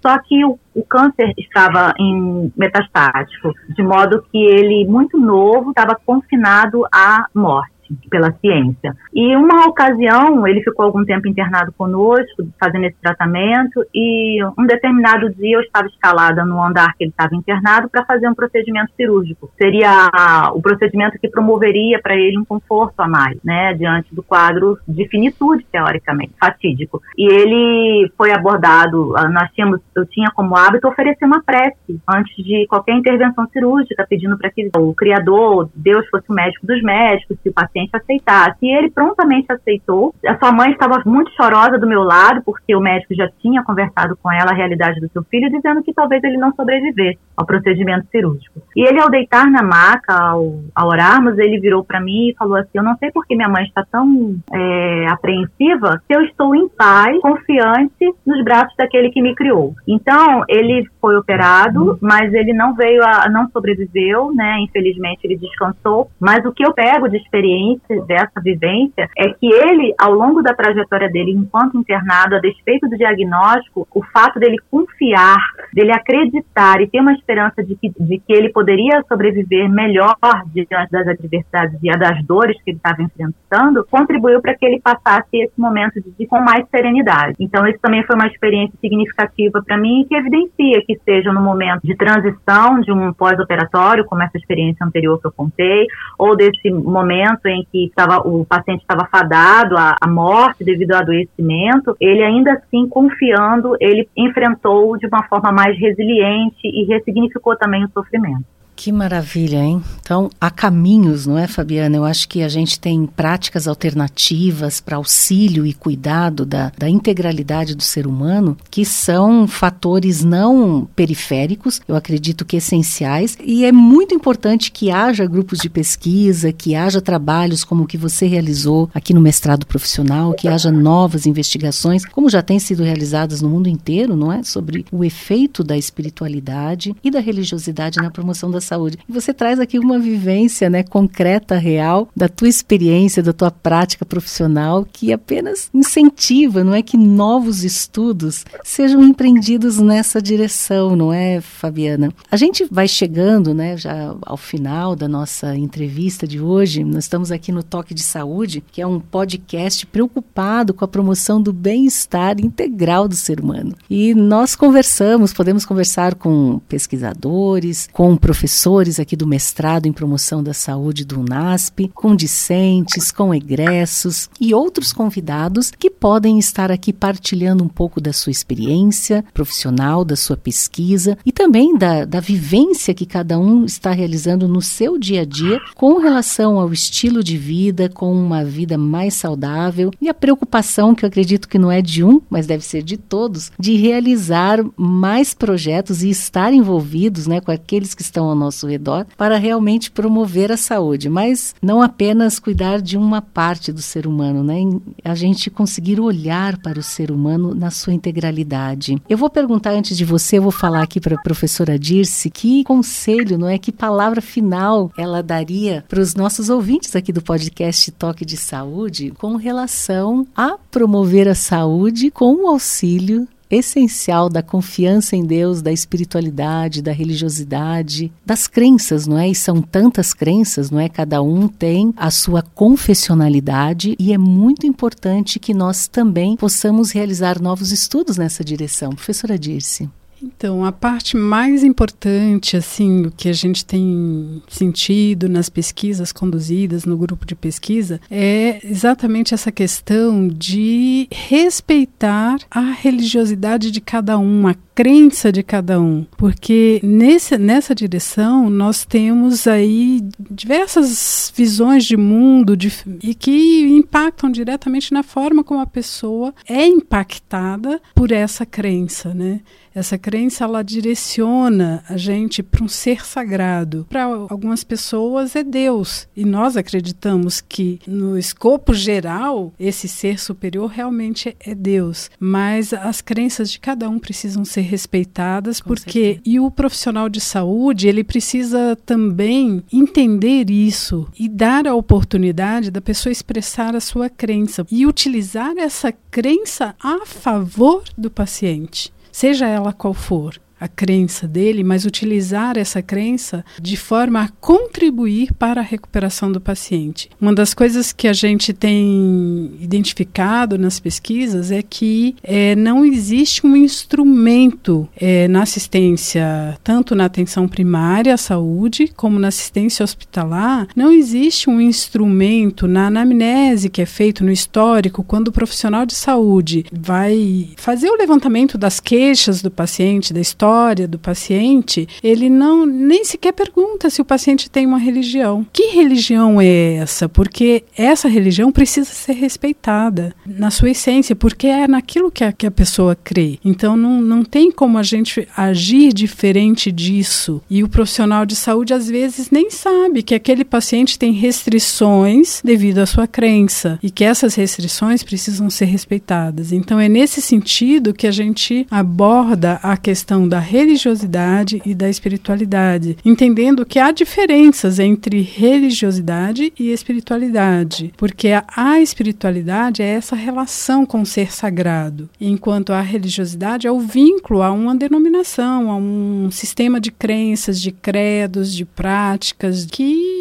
só 0.02 0.18
que 0.18 0.44
o, 0.44 0.58
o, 0.74 0.84
câncer 0.84 1.32
estava 1.38 1.94
em 1.98 2.52
metastático, 2.56 3.52
de 3.74 3.82
modo 3.82 4.24
que 4.30 4.38
ele, 4.38 4.84
muito 4.86 5.16
novo, 5.18 5.70
estava 5.70 5.96
confinado 6.04 6.84
à 6.92 7.26
morte 7.32 7.72
pela 8.10 8.32
ciência. 8.32 8.94
E 9.12 9.36
uma 9.36 9.66
ocasião, 9.66 10.46
ele 10.46 10.62
ficou 10.62 10.86
algum 10.86 11.04
tempo 11.04 11.28
internado 11.28 11.72
conosco, 11.72 12.48
fazendo 12.58 12.86
esse 12.86 12.96
tratamento, 13.00 13.84
e 13.94 14.42
um 14.58 14.66
determinado 14.66 15.32
dia 15.34 15.56
eu 15.56 15.60
estava 15.60 15.86
escalada 15.86 16.44
no 16.44 16.62
andar 16.62 16.94
que 16.96 17.04
ele 17.04 17.10
estava 17.10 17.34
internado 17.34 17.88
para 17.88 18.04
fazer 18.04 18.28
um 18.28 18.34
procedimento 18.34 18.92
cirúrgico. 18.96 19.50
Seria 19.56 20.08
o 20.54 20.62
procedimento 20.62 21.18
que 21.18 21.28
promoveria 21.28 22.00
para 22.00 22.16
ele 22.16 22.38
um 22.38 22.44
conforto 22.44 23.00
a 23.00 23.08
mais, 23.08 23.38
né, 23.44 23.74
diante 23.74 24.14
do 24.14 24.22
quadro 24.22 24.78
de 24.86 25.06
finitude, 25.08 25.66
teoricamente, 25.70 26.32
fatídico. 26.38 27.00
E 27.16 27.26
ele 27.26 28.10
foi 28.16 28.32
abordado, 28.32 29.16
ah, 29.16 29.28
nós 29.28 29.50
tínhamos, 29.52 29.80
eu 29.96 30.06
tinha 30.06 30.30
como 30.34 30.56
hábito 30.56 30.88
oferecer 30.88 31.24
uma 31.24 31.42
prece 31.42 32.00
antes 32.08 32.34
de 32.44 32.66
qualquer 32.66 32.94
intervenção 32.94 33.46
cirúrgica, 33.48 34.06
pedindo 34.08 34.36
para 34.38 34.50
que 34.50 34.70
o 34.76 34.94
Criador, 34.94 35.70
Deus 35.74 36.06
fosse 36.08 36.26
o 36.28 36.34
médico 36.34 36.66
dos 36.66 36.82
médicos, 36.82 37.38
se 37.42 37.48
o 37.48 37.52
paciente 37.52 37.81
paciente 37.90 38.12
aceitasse. 38.12 38.58
E 38.62 38.76
ele 38.76 38.90
prontamente 38.90 39.50
aceitou. 39.50 40.14
A 40.26 40.38
sua 40.38 40.52
mãe 40.52 40.70
estava 40.70 41.02
muito 41.04 41.30
chorosa 41.32 41.78
do 41.78 41.86
meu 41.86 42.02
lado, 42.02 42.42
porque 42.44 42.74
o 42.74 42.80
médico 42.80 43.14
já 43.14 43.28
tinha 43.40 43.62
conversado 43.62 44.16
com 44.22 44.30
ela 44.30 44.50
a 44.50 44.54
realidade 44.54 45.00
do 45.00 45.08
seu 45.08 45.22
filho, 45.24 45.50
dizendo 45.50 45.82
que 45.82 45.92
talvez 45.92 46.22
ele 46.22 46.36
não 46.36 46.52
sobrevivesse 46.54 47.18
ao 47.36 47.46
procedimento 47.46 48.06
cirúrgico. 48.10 48.60
E 48.76 48.86
ele, 48.86 49.00
ao 49.00 49.10
deitar 49.10 49.50
na 49.50 49.62
maca, 49.62 50.14
ao, 50.14 50.60
ao 50.74 50.88
orarmos, 50.88 51.38
ele 51.38 51.58
virou 51.58 51.84
para 51.84 52.00
mim 52.00 52.28
e 52.28 52.34
falou 52.34 52.56
assim: 52.56 52.70
Eu 52.74 52.82
não 52.82 52.96
sei 52.98 53.10
por 53.10 53.26
que 53.26 53.36
minha 53.36 53.48
mãe 53.48 53.64
está 53.64 53.84
tão 53.90 54.36
é, 54.52 55.06
apreensiva, 55.08 56.00
se 56.06 56.14
eu 56.14 56.22
estou 56.22 56.54
em 56.54 56.68
paz, 56.68 57.18
confiante 57.20 58.14
nos 58.26 58.42
braços 58.44 58.74
daquele 58.76 59.10
que 59.10 59.22
me 59.22 59.34
criou. 59.34 59.74
Então, 59.86 60.44
ele 60.48 60.86
foi 61.00 61.16
operado, 61.16 61.98
mas 62.00 62.32
ele 62.32 62.52
não 62.52 62.74
veio 62.74 63.02
a. 63.04 63.28
não 63.28 63.48
sobreviveu, 63.50 64.32
né? 64.34 64.58
Infelizmente, 64.60 65.20
ele 65.24 65.36
descansou. 65.36 66.10
Mas 66.20 66.44
o 66.44 66.52
que 66.52 66.64
eu 66.64 66.72
pego 66.72 67.08
de 67.08 67.16
experiência 67.16 67.61
experiência, 67.62 68.04
dessa 68.06 68.40
vivência, 68.40 69.08
é 69.16 69.28
que 69.28 69.46
ele, 69.46 69.94
ao 69.98 70.12
longo 70.12 70.42
da 70.42 70.54
trajetória 70.54 71.08
dele 71.08 71.32
enquanto 71.32 71.78
internado, 71.78 72.36
a 72.36 72.40
despeito 72.40 72.88
do 72.88 72.96
diagnóstico, 72.96 73.86
o 73.94 74.02
fato 74.04 74.38
dele 74.38 74.56
confiar, 74.70 75.38
dele 75.72 75.92
acreditar 75.92 76.80
e 76.80 76.88
ter 76.88 77.00
uma 77.00 77.12
esperança 77.12 77.62
de 77.62 77.76
que, 77.76 77.92
de 77.98 78.18
que 78.18 78.32
ele 78.32 78.50
poderia 78.50 79.02
sobreviver 79.08 79.68
melhor 79.70 80.16
diante 80.52 80.90
das 80.90 81.06
adversidades 81.06 81.78
e 81.82 81.90
das 81.98 82.24
dores 82.24 82.56
que 82.62 82.70
ele 82.70 82.76
estava 82.78 83.02
enfrentando, 83.02 83.86
contribuiu 83.90 84.40
para 84.40 84.54
que 84.54 84.64
ele 84.64 84.80
passasse 84.80 85.28
esse 85.32 85.58
momento 85.58 86.00
de, 86.00 86.10
de, 86.10 86.26
com 86.26 86.40
mais 86.40 86.66
serenidade. 86.70 87.36
Então, 87.38 87.66
isso 87.66 87.78
também 87.80 88.02
foi 88.04 88.16
uma 88.16 88.26
experiência 88.26 88.76
significativa 88.80 89.62
para 89.62 89.76
mim 89.76 90.06
que 90.08 90.16
evidencia 90.16 90.82
que 90.86 90.98
seja 91.04 91.32
no 91.32 91.40
momento 91.40 91.82
de 91.84 91.94
transição 91.96 92.80
de 92.80 92.92
um 92.92 93.12
pós-operatório, 93.12 94.04
como 94.04 94.22
essa 94.22 94.36
experiência 94.36 94.84
anterior 94.84 95.20
que 95.20 95.26
eu 95.26 95.32
contei, 95.32 95.86
ou 96.18 96.36
desse 96.36 96.70
momento 96.70 97.46
em 97.52 97.66
que 97.70 97.86
estava, 97.86 98.18
o 98.26 98.44
paciente 98.44 98.80
estava 98.80 99.06
fadado 99.06 99.76
à, 99.76 99.96
à 100.00 100.08
morte 100.08 100.64
devido 100.64 100.92
ao 100.92 101.00
adoecimento, 101.00 101.96
ele 102.00 102.22
ainda 102.22 102.52
assim, 102.52 102.88
confiando, 102.88 103.76
ele 103.80 104.08
enfrentou 104.16 104.96
de 104.96 105.06
uma 105.06 105.22
forma 105.24 105.52
mais 105.52 105.78
resiliente 105.78 106.60
e 106.64 106.84
ressignificou 106.84 107.56
também 107.56 107.84
o 107.84 107.90
sofrimento. 107.90 108.44
Que 108.82 108.90
maravilha, 108.90 109.58
hein? 109.58 109.80
Então, 110.00 110.28
há 110.40 110.50
caminhos, 110.50 111.24
não 111.24 111.38
é, 111.38 111.46
Fabiana? 111.46 111.96
Eu 111.96 112.04
acho 112.04 112.28
que 112.28 112.42
a 112.42 112.48
gente 112.48 112.80
tem 112.80 113.06
práticas 113.06 113.68
alternativas 113.68 114.80
para 114.80 114.96
auxílio 114.96 115.64
e 115.64 115.72
cuidado 115.72 116.44
da, 116.44 116.72
da 116.76 116.88
integralidade 116.88 117.76
do 117.76 117.82
ser 117.84 118.08
humano, 118.08 118.56
que 118.68 118.84
são 118.84 119.46
fatores 119.46 120.24
não 120.24 120.88
periféricos, 120.96 121.80
eu 121.86 121.94
acredito 121.94 122.44
que 122.44 122.56
essenciais, 122.56 123.38
e 123.44 123.64
é 123.64 123.70
muito 123.70 124.16
importante 124.16 124.72
que 124.72 124.90
haja 124.90 125.26
grupos 125.26 125.60
de 125.60 125.70
pesquisa, 125.70 126.52
que 126.52 126.74
haja 126.74 127.00
trabalhos 127.00 127.62
como 127.62 127.84
o 127.84 127.86
que 127.86 127.96
você 127.96 128.26
realizou 128.26 128.90
aqui 128.92 129.14
no 129.14 129.20
mestrado 129.20 129.64
profissional, 129.64 130.34
que 130.34 130.48
haja 130.48 130.72
novas 130.72 131.24
investigações, 131.24 132.04
como 132.04 132.28
já 132.28 132.42
têm 132.42 132.58
sido 132.58 132.82
realizadas 132.82 133.42
no 133.42 133.48
mundo 133.48 133.68
inteiro, 133.68 134.16
não 134.16 134.32
é? 134.32 134.42
Sobre 134.42 134.84
o 134.90 135.04
efeito 135.04 135.62
da 135.62 135.78
espiritualidade 135.78 136.96
e 137.04 137.12
da 137.12 137.20
religiosidade 137.20 138.02
na 138.02 138.10
promoção 138.10 138.50
da 138.50 138.60
saúde. 138.60 138.71
E 139.08 139.12
você 139.12 139.32
traz 139.32 139.58
aqui 139.58 139.78
uma 139.78 139.98
vivência, 139.98 140.68
né, 140.70 140.82
concreta, 140.82 141.56
real, 141.56 142.08
da 142.14 142.28
tua 142.28 142.48
experiência, 142.48 143.22
da 143.22 143.32
tua 143.32 143.50
prática 143.50 144.04
profissional, 144.04 144.86
que 144.90 145.12
apenas 145.12 145.68
incentiva, 145.72 146.62
não 146.62 146.74
é, 146.74 146.82
que 146.82 146.96
novos 146.96 147.64
estudos 147.64 148.44
sejam 148.62 149.02
empreendidos 149.02 149.78
nessa 149.78 150.20
direção, 150.20 150.94
não 150.94 151.12
é, 151.12 151.40
Fabiana? 151.40 152.12
A 152.30 152.36
gente 152.36 152.66
vai 152.70 152.86
chegando, 152.86 153.54
né, 153.54 153.76
já 153.76 154.14
ao 154.22 154.36
final 154.36 154.94
da 154.94 155.08
nossa 155.08 155.56
entrevista 155.56 156.26
de 156.26 156.40
hoje. 156.40 156.84
Nós 156.84 157.04
estamos 157.04 157.30
aqui 157.30 157.50
no 157.50 157.62
Toque 157.62 157.94
de 157.94 158.02
Saúde, 158.02 158.62
que 158.72 158.80
é 158.80 158.86
um 158.86 159.00
podcast 159.00 159.86
preocupado 159.86 160.74
com 160.74 160.84
a 160.84 160.88
promoção 160.88 161.40
do 161.40 161.52
bem-estar 161.52 162.40
integral 162.40 163.08
do 163.08 163.16
ser 163.16 163.40
humano. 163.40 163.74
E 163.88 164.14
nós 164.14 164.54
conversamos, 164.54 165.32
podemos 165.32 165.64
conversar 165.64 166.14
com 166.14 166.60
pesquisadores, 166.68 167.88
com 167.92 168.16
professores 168.16 168.51
professores 168.52 169.00
aqui 169.00 169.16
do 169.16 169.26
mestrado 169.26 169.86
em 169.86 169.92
promoção 169.94 170.42
da 170.42 170.52
saúde 170.52 171.06
do 171.06 171.18
UNASP, 171.18 171.90
com 171.94 172.14
discentes, 172.14 173.10
com 173.10 173.34
egressos 173.34 174.28
e 174.38 174.52
outros 174.52 174.92
convidados 174.92 175.70
que 175.70 175.88
podem 175.88 176.38
estar 176.38 176.70
aqui 176.70 176.92
partilhando 176.92 177.64
um 177.64 177.68
pouco 177.68 177.98
da 177.98 178.12
sua 178.12 178.30
experiência 178.30 179.24
profissional, 179.32 180.04
da 180.04 180.16
sua 180.16 180.36
pesquisa 180.36 181.16
e 181.24 181.32
também 181.32 181.78
da, 181.78 182.04
da 182.04 182.20
vivência 182.20 182.92
que 182.92 183.06
cada 183.06 183.38
um 183.38 183.64
está 183.64 183.90
realizando 183.90 184.46
no 184.46 184.60
seu 184.60 184.98
dia 184.98 185.22
a 185.22 185.24
dia 185.24 185.58
com 185.74 185.98
relação 185.98 186.60
ao 186.60 186.70
estilo 186.74 187.24
de 187.24 187.38
vida, 187.38 187.88
com 187.88 188.12
uma 188.12 188.44
vida 188.44 188.76
mais 188.76 189.14
saudável 189.14 189.90
e 189.98 190.10
a 190.10 190.14
preocupação 190.14 190.94
que 190.94 191.06
eu 191.06 191.08
acredito 191.08 191.48
que 191.48 191.58
não 191.58 191.72
é 191.72 191.80
de 191.80 192.04
um, 192.04 192.20
mas 192.28 192.46
deve 192.46 192.66
ser 192.66 192.82
de 192.82 192.98
todos, 192.98 193.50
de 193.58 193.76
realizar 193.76 194.58
mais 194.76 195.32
projetos 195.32 196.02
e 196.02 196.10
estar 196.10 196.52
envolvidos 196.52 197.26
né, 197.26 197.40
com 197.40 197.50
aqueles 197.50 197.94
que 197.94 198.02
estão 198.02 198.26
ao 198.26 198.41
nosso 198.42 198.66
redor 198.66 199.06
para 199.16 199.38
realmente 199.38 199.90
promover 199.90 200.50
a 200.50 200.56
saúde, 200.56 201.08
mas 201.08 201.54
não 201.62 201.82
apenas 201.82 202.38
cuidar 202.38 202.80
de 202.80 202.96
uma 202.96 203.22
parte 203.22 203.72
do 203.72 203.82
ser 203.82 204.06
humano, 204.06 204.42
né? 204.42 204.60
A 205.04 205.14
gente 205.14 205.50
conseguir 205.50 206.00
olhar 206.00 206.58
para 206.58 206.78
o 206.78 206.82
ser 206.82 207.10
humano 207.10 207.54
na 207.54 207.70
sua 207.70 207.92
integralidade. 207.92 209.00
Eu 209.08 209.18
vou 209.18 209.30
perguntar 209.30 209.70
antes 209.70 209.96
de 209.96 210.04
você, 210.04 210.38
eu 210.38 210.42
vou 210.42 210.50
falar 210.50 210.82
aqui 210.82 211.00
para 211.00 211.16
a 211.16 211.22
professora 211.22 211.78
Dirce, 211.78 212.30
que 212.30 212.64
conselho, 212.64 213.38
não 213.38 213.48
é? 213.48 213.58
Que 213.58 213.72
palavra 213.72 214.20
final 214.20 214.90
ela 214.96 215.22
daria 215.22 215.84
para 215.88 216.00
os 216.00 216.14
nossos 216.14 216.48
ouvintes 216.48 216.94
aqui 216.96 217.12
do 217.12 217.22
podcast 217.22 217.90
Toque 217.92 218.24
de 218.24 218.36
Saúde 218.36 219.12
com 219.18 219.36
relação 219.36 220.26
a 220.36 220.56
promover 220.70 221.28
a 221.28 221.34
saúde 221.34 222.10
com 222.10 222.44
o 222.44 222.48
auxílio 222.48 223.26
essencial 223.52 224.30
da 224.30 224.42
confiança 224.42 225.14
em 225.14 225.24
Deus, 225.24 225.60
da 225.60 225.70
espiritualidade, 225.70 226.80
da 226.80 226.90
religiosidade, 226.90 228.10
das 228.24 228.48
crenças, 228.48 229.06
não 229.06 229.18
é? 229.18 229.28
E 229.28 229.34
são 229.34 229.60
tantas 229.60 230.14
crenças, 230.14 230.70
não 230.70 230.80
é? 230.80 230.88
Cada 230.88 231.22
um 231.22 231.46
tem 231.46 231.92
a 231.96 232.10
sua 232.10 232.40
confessionalidade 232.42 233.94
e 233.98 234.12
é 234.12 234.18
muito 234.18 234.66
importante 234.66 235.38
que 235.38 235.52
nós 235.52 235.86
também 235.86 236.34
possamos 236.36 236.90
realizar 236.90 237.40
novos 237.40 237.70
estudos 237.70 238.16
nessa 238.16 238.42
direção. 238.42 238.90
Professora 238.94 239.38
Dirce. 239.38 239.88
Então, 240.22 240.64
a 240.64 240.70
parte 240.70 241.16
mais 241.16 241.64
importante, 241.64 242.56
assim, 242.56 243.06
o 243.06 243.10
que 243.10 243.28
a 243.28 243.32
gente 243.32 243.64
tem 243.64 244.40
sentido 244.48 245.28
nas 245.28 245.48
pesquisas 245.48 246.12
conduzidas 246.12 246.84
no 246.84 246.96
grupo 246.96 247.26
de 247.26 247.34
pesquisa 247.34 248.00
é 248.10 248.60
exatamente 248.64 249.34
essa 249.34 249.50
questão 249.50 250.28
de 250.28 251.08
respeitar 251.10 252.38
a 252.50 252.60
religiosidade 252.60 253.70
de 253.70 253.80
cada 253.80 254.16
um, 254.18 254.46
a 254.46 254.54
crença 254.74 255.30
de 255.30 255.42
cada 255.42 255.80
um, 255.80 256.06
porque 256.16 256.80
nesse, 256.82 257.36
nessa 257.36 257.74
direção 257.74 258.48
nós 258.48 258.84
temos 258.84 259.46
aí 259.46 260.02
diversas 260.30 261.32
visões 261.34 261.84
de 261.84 261.96
mundo 261.96 262.56
de, 262.56 262.72
e 263.02 263.14
que 263.14 263.62
impactam 263.68 264.30
diretamente 264.30 264.92
na 264.92 265.02
forma 265.02 265.44
como 265.44 265.60
a 265.60 265.66
pessoa 265.66 266.34
é 266.48 266.66
impactada 266.66 267.80
por 267.94 268.10
essa 268.12 268.46
crença, 268.46 269.12
né? 269.14 269.40
Essa 269.74 269.96
crença 269.96 270.44
ela 270.44 270.62
direciona 270.62 271.82
a 271.88 271.96
gente 271.96 272.42
para 272.42 272.62
um 272.62 272.68
ser 272.68 273.06
sagrado. 273.06 273.86
Para 273.88 274.04
algumas 274.04 274.62
pessoas 274.62 275.34
é 275.34 275.42
Deus 275.42 276.06
e 276.14 276.24
nós 276.24 276.56
acreditamos 276.56 277.40
que 277.40 277.80
no 277.86 278.18
escopo 278.18 278.74
geral 278.74 279.52
esse 279.58 279.88
ser 279.88 280.20
superior 280.20 280.70
realmente 280.70 281.34
é 281.40 281.54
Deus, 281.54 282.10
mas 282.20 282.72
as 282.74 283.00
crenças 283.00 283.50
de 283.50 283.58
cada 283.58 283.88
um 283.88 283.98
precisam 283.98 284.44
ser 284.44 284.61
respeitadas 284.62 285.60
Com 285.60 285.68
porque 285.68 285.90
certeza. 286.14 286.20
e 286.24 286.40
o 286.40 286.50
profissional 286.50 287.08
de 287.08 287.20
saúde 287.20 287.88
ele 287.88 288.02
precisa 288.04 288.76
também 288.86 289.62
entender 289.72 290.50
isso 290.50 291.06
e 291.18 291.28
dar 291.28 291.66
a 291.66 291.74
oportunidade 291.74 292.70
da 292.70 292.80
pessoa 292.80 293.12
expressar 293.12 293.74
a 293.76 293.80
sua 293.80 294.08
crença 294.08 294.66
e 294.70 294.86
utilizar 294.86 295.56
essa 295.58 295.92
crença 296.10 296.74
a 296.82 297.04
favor 297.04 297.82
do 297.96 298.10
paciente 298.10 298.92
seja 299.10 299.46
ela 299.46 299.72
qual 299.72 299.92
for 299.94 300.40
a 300.62 300.68
crença 300.68 301.26
dele, 301.26 301.64
mas 301.64 301.84
utilizar 301.84 302.56
essa 302.56 302.80
crença 302.80 303.44
de 303.60 303.76
forma 303.76 304.22
a 304.22 304.28
contribuir 304.40 305.32
para 305.32 305.60
a 305.60 305.64
recuperação 305.64 306.30
do 306.30 306.40
paciente. 306.40 307.10
Uma 307.20 307.34
das 307.34 307.52
coisas 307.52 307.92
que 307.92 308.06
a 308.06 308.12
gente 308.12 308.52
tem 308.52 309.50
identificado 309.60 310.56
nas 310.56 310.78
pesquisas 310.78 311.50
é 311.50 311.60
que 311.60 312.14
é, 312.22 312.54
não 312.54 312.84
existe 312.84 313.44
um 313.44 313.56
instrumento 313.56 314.88
é, 314.96 315.26
na 315.26 315.42
assistência, 315.42 316.56
tanto 316.62 316.94
na 316.94 317.06
atenção 317.06 317.48
primária 317.48 318.14
à 318.14 318.16
saúde, 318.16 318.86
como 318.94 319.18
na 319.18 319.28
assistência 319.28 319.82
hospitalar, 319.82 320.68
não 320.76 320.92
existe 320.92 321.50
um 321.50 321.60
instrumento 321.60 322.68
na 322.68 322.86
anamnese 322.86 323.68
que 323.68 323.82
é 323.82 323.86
feito 323.86 324.22
no 324.22 324.30
histórico, 324.30 325.02
quando 325.02 325.28
o 325.28 325.32
profissional 325.32 325.84
de 325.84 325.94
saúde 325.96 326.64
vai 326.72 327.50
fazer 327.56 327.90
o 327.90 327.96
levantamento 327.96 328.56
das 328.56 328.78
queixas 328.78 329.42
do 329.42 329.50
paciente, 329.50 330.12
da 330.12 330.20
história 330.20 330.51
história 330.52 330.86
do 330.86 330.98
paciente, 330.98 331.88
ele 332.02 332.28
não 332.28 332.66
nem 332.66 333.04
sequer 333.04 333.32
pergunta 333.32 333.88
se 333.88 334.02
o 334.02 334.04
paciente 334.04 334.50
tem 334.50 334.66
uma 334.66 334.78
religião. 334.78 335.46
Que 335.50 335.68
religião 335.68 336.40
é 336.40 336.74
essa? 336.74 337.08
Porque 337.08 337.64
essa 337.76 338.06
religião 338.06 338.52
precisa 338.52 338.90
ser 338.90 339.14
respeitada 339.14 340.14
na 340.26 340.50
sua 340.50 340.70
essência, 340.70 341.16
porque 341.16 341.46
é 341.46 341.66
naquilo 341.66 342.10
que 342.10 342.22
a, 342.22 342.32
que 342.32 342.46
a 342.46 342.50
pessoa 342.50 342.94
crê. 342.94 343.38
Então 343.42 343.76
não, 343.76 344.00
não 344.00 344.22
tem 344.22 344.52
como 344.52 344.76
a 344.76 344.82
gente 344.82 345.26
agir 345.34 345.92
diferente 345.92 346.70
disso. 346.70 347.40
E 347.48 347.64
o 347.64 347.68
profissional 347.68 348.26
de 348.26 348.36
saúde 348.36 348.74
às 348.74 348.88
vezes 348.88 349.30
nem 349.30 349.50
sabe 349.50 350.02
que 350.02 350.14
aquele 350.14 350.44
paciente 350.44 350.98
tem 350.98 351.12
restrições 351.12 352.42
devido 352.44 352.78
à 352.78 352.86
sua 352.86 353.06
crença 353.06 353.78
e 353.82 353.90
que 353.90 354.04
essas 354.04 354.34
restrições 354.34 355.02
precisam 355.02 355.48
ser 355.48 355.64
respeitadas. 355.64 356.52
Então 356.52 356.78
é 356.78 356.88
nesse 356.88 357.22
sentido 357.22 357.94
que 357.94 358.06
a 358.06 358.12
gente 358.12 358.66
aborda 358.70 359.58
a 359.62 359.76
questão 359.76 360.28
da 360.32 360.38
religiosidade 360.38 361.60
e 361.62 361.74
da 361.74 361.90
espiritualidade, 361.90 362.96
entendendo 363.04 363.66
que 363.66 363.78
há 363.78 363.90
diferenças 363.90 364.78
entre 364.78 365.20
religiosidade 365.20 366.50
e 366.58 366.70
espiritualidade, 366.72 367.92
porque 367.98 368.30
a, 368.48 368.80
espiritualidade 368.80 369.82
é 369.82 369.86
essa 369.88 370.16
relação 370.16 370.86
com 370.86 371.02
o 371.02 371.06
ser 371.06 371.30
sagrado, 371.30 372.08
enquanto 372.18 372.72
a 372.72 372.80
religiosidade 372.80 373.66
é 373.66 373.70
o 373.70 373.80
vínculo 373.80 374.40
a 374.40 374.50
uma 374.50 374.74
denominação, 374.74 375.70
a 375.70 375.76
um 375.76 376.30
sistema 376.30 376.80
de 376.80 376.90
crenças, 376.90 377.60
de 377.60 377.70
credos, 377.70 378.54
de 378.54 378.64
práticas 378.64 379.66
que 379.66 380.11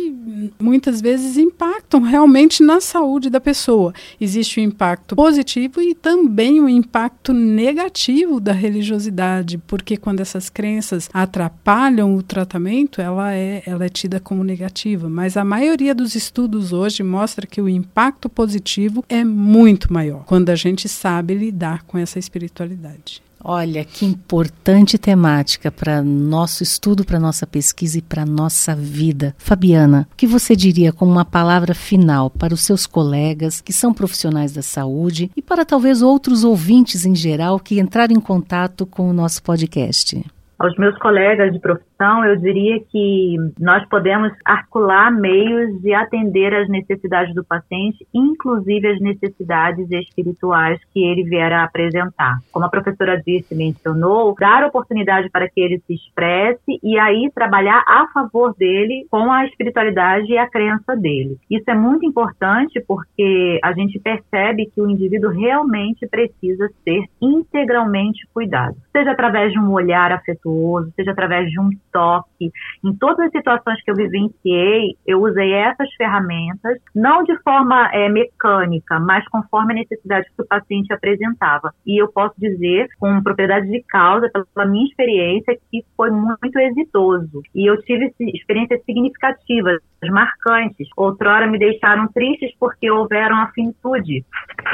muitas 0.60 1.02
vezes 1.02 1.38
impactam 1.38 2.02
realmente 2.02 2.64
na 2.64 2.80
saúde 2.80 3.30
da 3.30 3.40
pessoa. 3.40 3.94
Existe 4.20 4.60
o 4.60 4.64
um 4.64 4.66
impacto 4.66 5.16
positivo 5.16 5.82
e 5.82 5.96
também 5.96 6.60
o 6.60 6.66
um 6.66 6.70
impacto 6.70 7.34
negativo 7.34 8.40
da 8.40 8.52
religiosidade, 8.52 9.58
porque 9.60 9.98
quando 9.98 10.20
essas 10.20 10.50
crenças 10.50 11.10
atrapalham 11.14 12.16
o 12.16 12.24
tratamento, 12.24 13.02
ela 13.02 13.34
é, 13.34 13.64
ela 13.66 13.86
é 13.86 13.90
tida 13.90 14.20
como 14.20 14.44
negativa. 14.44 15.10
Mas 15.10 15.38
a 15.38 15.44
maioria 15.44 15.96
dos 15.96 16.16
estudos 16.16 16.74
hoje 16.74 17.04
mostra 17.04 17.48
que 17.48 17.62
o 17.62 17.70
impacto 17.70 18.30
positivo 18.30 19.04
é 19.10 19.24
muito 19.24 19.92
maior 19.92 20.24
quando 20.26 20.50
a 20.50 20.56
gente 20.56 20.88
sabe 20.88 21.34
lidar 21.34 21.84
com 21.84 21.98
essa 21.98 22.20
espiritualidade. 22.20 23.22
Olha, 23.44 23.84
que 23.84 24.06
importante 24.06 24.98
temática 24.98 25.72
para 25.72 26.02
nosso 26.02 26.62
estudo, 26.62 27.04
para 27.04 27.20
nossa 27.20 27.48
pesquisa 27.48 27.98
e 27.98 28.02
para 28.02 28.26
nossa 28.26 28.76
vida. 28.76 29.34
Fabiana, 29.38 30.08
o 30.12 30.16
que 30.16 30.28
você 30.28 30.56
diria 30.56 30.94
como 30.94 31.12
uma 31.12 31.26
palavra 31.26 31.74
final 31.74 32.30
para 32.30 32.54
os 32.54 32.62
seus 32.62 32.86
colegas 32.86 33.60
que 33.60 33.74
são 33.74 33.94
profissionais 33.94 34.54
da 34.54 34.62
saúde 34.62 35.32
e 35.36 35.42
para 35.42 35.66
talvez 35.66 36.02
outros 36.02 36.44
ouvintes 36.44 37.06
em 37.06 37.16
geral 37.16 37.60
que 37.60 37.80
entraram 37.80 38.14
em 38.14 38.20
contato 38.20 38.86
com 38.86 39.10
o 39.10 39.14
nosso 39.14 39.42
podcast? 39.42 40.24
Aos 40.60 40.76
meus 40.78 40.96
colegas 41.00 41.52
de 41.52 41.60
profissão, 41.60 41.91
eu 42.02 42.36
diria 42.38 42.80
que 42.92 43.36
nós 43.60 43.88
podemos 43.88 44.32
articular 44.44 45.12
meios 45.12 45.80
de 45.82 45.94
atender 45.94 46.54
as 46.54 46.68
necessidades 46.68 47.34
do 47.36 47.44
paciente, 47.44 48.08
inclusive 48.14 48.88
as 48.88 49.00
necessidades 49.00 49.90
espirituais 49.92 50.80
que 50.94 51.04
ele 51.04 51.24
vier 51.24 51.54
a 51.54 51.64
apresentar. 51.64 52.40
Como 52.52 52.66
a 52.66 52.70
professora 52.70 53.22
disse, 53.24 53.54
mencionou, 53.54 54.36
dar 54.40 54.64
oportunidade 54.64 55.30
para 55.30 55.48
que 55.48 55.62
ele 55.62 55.80
se 55.86 55.94
expresse 55.94 56.80
e 56.82 56.98
aí 56.98 57.30
trabalhar 57.36 57.84
a 57.88 58.08
favor 58.14 58.56
dele 58.56 59.06
com 59.10 59.32
a 59.32 59.46
espiritualidade 59.46 60.32
e 60.32 60.38
a 60.38 60.50
crença 60.50 60.96
dele. 60.96 61.38
Isso 61.50 61.70
é 61.70 61.76
muito 61.76 62.06
importante 62.06 62.84
porque 62.88 63.60
a 63.64 63.74
gente 63.74 64.00
percebe 64.00 64.72
que 64.74 64.82
o 64.82 64.90
indivíduo 64.90 65.30
realmente 65.30 66.08
precisa 66.08 66.68
ser 66.84 67.04
integralmente 67.22 68.28
cuidado, 68.34 68.76
seja 68.92 69.12
através 69.12 69.52
de 69.52 69.60
um 69.60 69.72
olhar 69.72 70.12
afetuoso, 70.12 70.92
seja 70.96 71.12
através 71.12 71.50
de 71.50 71.60
um 71.60 71.70
Talk. 71.94 72.31
Toque. 72.42 72.52
Em 72.84 72.96
todas 72.96 73.28
as 73.28 73.32
situações 73.32 73.82
que 73.84 73.92
eu 73.92 73.96
vivenciei, 73.96 74.96
eu 75.06 75.22
usei 75.22 75.54
essas 75.54 75.94
ferramentas, 75.94 76.78
não 76.96 77.24
de 77.24 77.38
forma 77.44 77.90
é, 77.94 78.10
mecânica, 78.10 79.00
mas 79.00 79.28
conforme 79.28 79.74
a 79.74 79.76
necessidade 79.76 80.28
que 80.36 80.42
o 80.42 80.48
paciente 80.48 80.92
apresentava. 80.92 81.74
E 81.86 82.02
eu 82.02 82.12
posso 82.12 82.34
dizer, 82.38 82.88
com 83.00 83.22
propriedade 83.22 83.70
de 83.70 83.84
causa, 83.84 84.30
pela 84.30 84.66
minha 84.66 84.86
experiência, 84.86 85.58
que 85.70 85.84
foi 85.96 86.10
muito 86.10 86.58
exitoso. 86.58 87.42
E 87.54 87.70
eu 87.70 87.80
tive 87.84 88.12
experiências 88.20 88.84
significativas, 88.86 89.80
marcantes. 90.10 90.88
Outrora 90.98 91.46
me 91.48 91.60
deixaram 91.60 92.08
tristes 92.08 92.52
porque 92.60 92.90
houveram 92.90 93.36
a 93.38 93.48
finitude, 93.48 94.26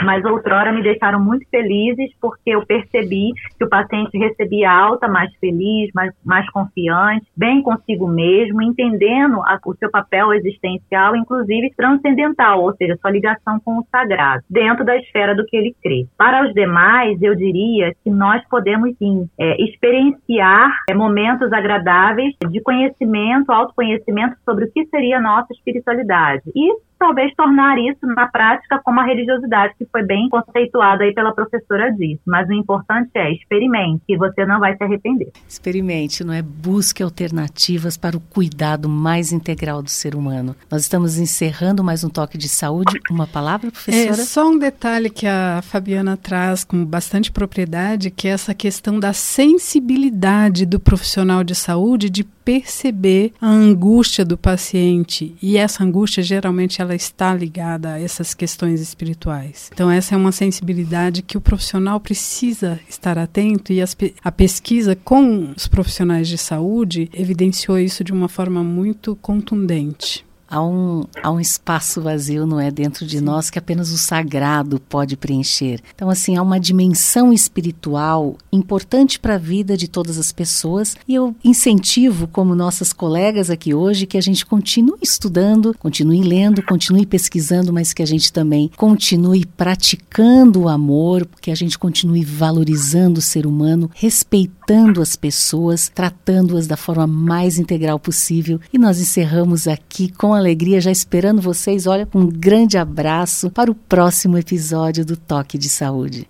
mas 0.05 0.23
outrora 0.23 0.71
me 0.71 0.81
deixaram 0.81 1.19
muito 1.19 1.45
felizes 1.49 2.11
porque 2.21 2.51
eu 2.51 2.65
percebi 2.65 3.31
que 3.57 3.65
o 3.65 3.69
paciente 3.69 4.17
recebia 4.17 4.71
alta 4.71 5.07
mais 5.07 5.33
feliz, 5.35 5.91
mais, 5.93 6.13
mais 6.23 6.49
confiante, 6.51 7.25
bem 7.35 7.56
consigo 7.61 8.07
mesmo, 8.07 8.61
entendendo 8.61 9.41
a, 9.41 9.59
o 9.65 9.75
seu 9.75 9.89
papel 9.89 10.33
existencial, 10.33 11.15
inclusive 11.15 11.73
transcendental, 11.75 12.63
ou 12.63 12.75
seja, 12.75 12.97
sua 13.01 13.11
ligação 13.11 13.59
com 13.63 13.79
o 13.79 13.85
sagrado, 13.91 14.43
dentro 14.49 14.85
da 14.85 14.95
esfera 14.97 15.35
do 15.35 15.45
que 15.45 15.57
ele 15.57 15.75
crê. 15.81 16.07
Para 16.17 16.47
os 16.47 16.53
demais, 16.53 17.21
eu 17.21 17.35
diria 17.35 17.93
que 18.03 18.09
nós 18.09 18.41
podemos 18.49 18.95
sim 18.97 19.29
é, 19.39 19.61
experienciar 19.63 20.71
é, 20.89 20.93
momentos 20.93 21.51
agradáveis 21.51 22.35
de 22.49 22.61
conhecimento, 22.61 23.51
autoconhecimento 23.51 24.35
sobre 24.43 24.65
o 24.65 24.71
que 24.71 24.85
seria 24.87 25.17
a 25.17 25.21
nossa 25.21 25.53
espiritualidade. 25.53 26.43
E 26.55 26.86
talvez 26.97 27.33
tornar 27.35 27.77
isso 27.77 28.05
na 28.15 28.27
prática 28.27 28.79
como 28.83 28.99
a 28.99 29.05
religiosidade, 29.05 29.73
que 29.77 29.85
foi 29.91 30.03
bem 30.05 30.29
conceituada 30.29 31.03
aí 31.03 31.13
pela 31.13 31.33
professora 31.33 31.91
disse. 31.91 32.21
Mas 32.25 32.47
o 32.49 32.53
importante 32.53 33.11
é 33.15 33.31
experimente, 33.31 34.03
e 34.07 34.17
você 34.17 34.45
não 34.45 34.59
vai 34.59 34.75
se 34.75 34.83
arrepender. 34.83 35.31
Experimente, 35.47 36.23
não 36.23 36.33
é? 36.33 36.41
Busque 36.41 37.03
alternativas 37.03 37.97
para 37.97 38.17
o 38.17 38.19
cuidado 38.19 38.89
mais 38.89 39.31
integral 39.31 39.81
do 39.81 39.89
ser 39.89 40.15
humano. 40.15 40.55
Nós 40.69 40.81
estamos 40.81 41.17
encerrando 41.17 41.83
mais 41.83 42.03
um 42.03 42.09
toque 42.09 42.37
de 42.37 42.49
saúde. 42.49 42.99
Uma 43.09 43.27
palavra, 43.27 43.71
professora? 43.71 44.21
É 44.21 44.25
só 44.25 44.49
um 44.49 44.57
detalhe 44.57 45.09
que 45.09 45.27
a 45.27 45.61
Fabiana 45.61 46.17
traz 46.17 46.63
com 46.63 46.83
bastante 46.85 47.31
propriedade, 47.31 48.11
que 48.11 48.27
é 48.27 48.31
essa 48.31 48.53
questão 48.53 48.99
da 48.99 49.13
sensibilidade 49.13 50.65
do 50.65 50.79
profissional 50.79 51.43
de 51.43 51.55
saúde 51.55 52.09
de 52.09 52.23
perceber 52.47 53.33
a 53.41 53.49
angústia 53.49 54.23
do 54.23 54.37
paciente 54.37 55.35
e 55.41 55.57
essa 55.57 55.83
angústia 55.83 56.23
geralmente 56.23 56.81
ela 56.81 56.95
está 56.95 57.33
ligada 57.33 57.91
a 57.91 57.99
essas 57.99 58.33
questões 58.33 58.79
espirituais. 58.79 59.69
Então 59.73 59.91
essa 59.91 60.15
é 60.15 60.17
uma 60.17 60.31
sensibilidade 60.31 61.21
que 61.21 61.37
o 61.37 61.41
profissional 61.41 61.99
precisa 61.99 62.79
estar 62.87 63.17
atento 63.17 63.73
e 63.73 63.81
as, 63.81 63.97
a 64.23 64.31
pesquisa 64.31 64.95
com 64.95 65.51
os 65.57 65.67
profissionais 65.67 66.29
de 66.29 66.37
saúde 66.37 67.09
evidenciou 67.13 67.77
isso 67.77 68.01
de 68.01 68.13
uma 68.13 68.29
forma 68.29 68.63
muito 68.63 69.13
contundente 69.17 70.25
há 70.49 70.61
um, 70.61 71.03
há 71.21 71.31
um 71.31 71.39
espaço 71.39 72.01
vazio, 72.01 72.45
não 72.45 72.59
é, 72.59 72.71
dentro 72.71 73.05
de 73.05 73.19
Sim. 73.19 73.23
nós 73.23 73.49
que 73.49 73.59
apenas 73.59 73.91
o 73.91 73.97
sagrado 73.97 74.79
pode 74.79 75.17
preencher. 75.17 75.81
Então, 75.93 76.09
assim, 76.09 76.35
há 76.37 76.41
uma 76.41 76.59
dimensão 76.59 77.33
espiritual 77.33 78.35
importante 78.51 79.19
para 79.19 79.35
a 79.35 79.39
vida 79.39 79.75
de 79.75 79.87
todas 79.87 80.17
as 80.17 80.31
pessoas 80.31 80.95
e 81.07 81.15
eu 81.15 81.35
incentivo, 81.43 82.27
como 82.27 82.55
nossas 82.55 82.93
colegas 82.93 83.49
aqui 83.49 83.73
hoje, 83.73 84.05
que 84.05 84.17
a 84.17 84.21
gente 84.21 84.45
continue 84.45 84.97
estudando, 85.01 85.75
continue 85.77 86.21
lendo, 86.21 86.63
continue 86.63 87.05
pesquisando, 87.05 87.73
mas 87.73 87.93
que 87.93 88.01
a 88.01 88.07
gente 88.07 88.31
também 88.31 88.71
continue 88.77 89.45
praticando 89.45 90.61
o 90.61 90.69
amor, 90.69 91.27
que 91.41 91.51
a 91.51 91.55
gente 91.55 91.77
continue 91.77 92.23
valorizando 92.23 93.19
o 93.19 93.23
ser 93.23 93.45
humano, 93.45 93.89
respeitando 93.93 95.01
as 95.01 95.15
pessoas, 95.15 95.91
tratando-as 95.93 96.67
da 96.67 96.77
forma 96.77 97.07
mais 97.07 97.57
integral 97.57 97.99
possível. 97.99 98.59
E 98.71 98.77
nós 98.77 98.99
encerramos 98.99 99.67
aqui 99.67 100.11
com 100.11 100.36
alegria, 100.37 100.79
já 100.79 100.91
esperando 100.91 101.41
vocês. 101.41 101.87
Olha, 101.87 102.07
um 102.13 102.27
grande 102.27 102.77
abraço 102.77 103.49
para 103.49 103.71
o 103.71 103.75
próximo 103.75 104.37
episódio 104.37 105.05
do 105.05 105.17
Toque 105.17 105.57
de 105.57 105.69
Saúde. 105.69 106.27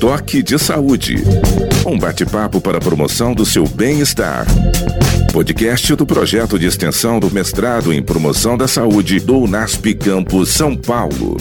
Toque 0.00 0.42
de 0.42 0.58
Saúde. 0.58 1.16
Um 1.86 1.98
bate-papo 1.98 2.60
para 2.60 2.78
a 2.78 2.80
promoção 2.80 3.34
do 3.34 3.44
seu 3.44 3.68
bem-estar. 3.68 4.46
Podcast 5.32 5.94
do 5.94 6.06
projeto 6.06 6.58
de 6.58 6.66
extensão 6.66 7.20
do 7.20 7.30
mestrado 7.30 7.92
em 7.92 8.02
promoção 8.02 8.56
da 8.56 8.66
saúde 8.66 9.20
do 9.20 9.38
UNASP 9.38 9.94
Campus 9.94 10.48
São 10.48 10.74
Paulo. 10.74 11.36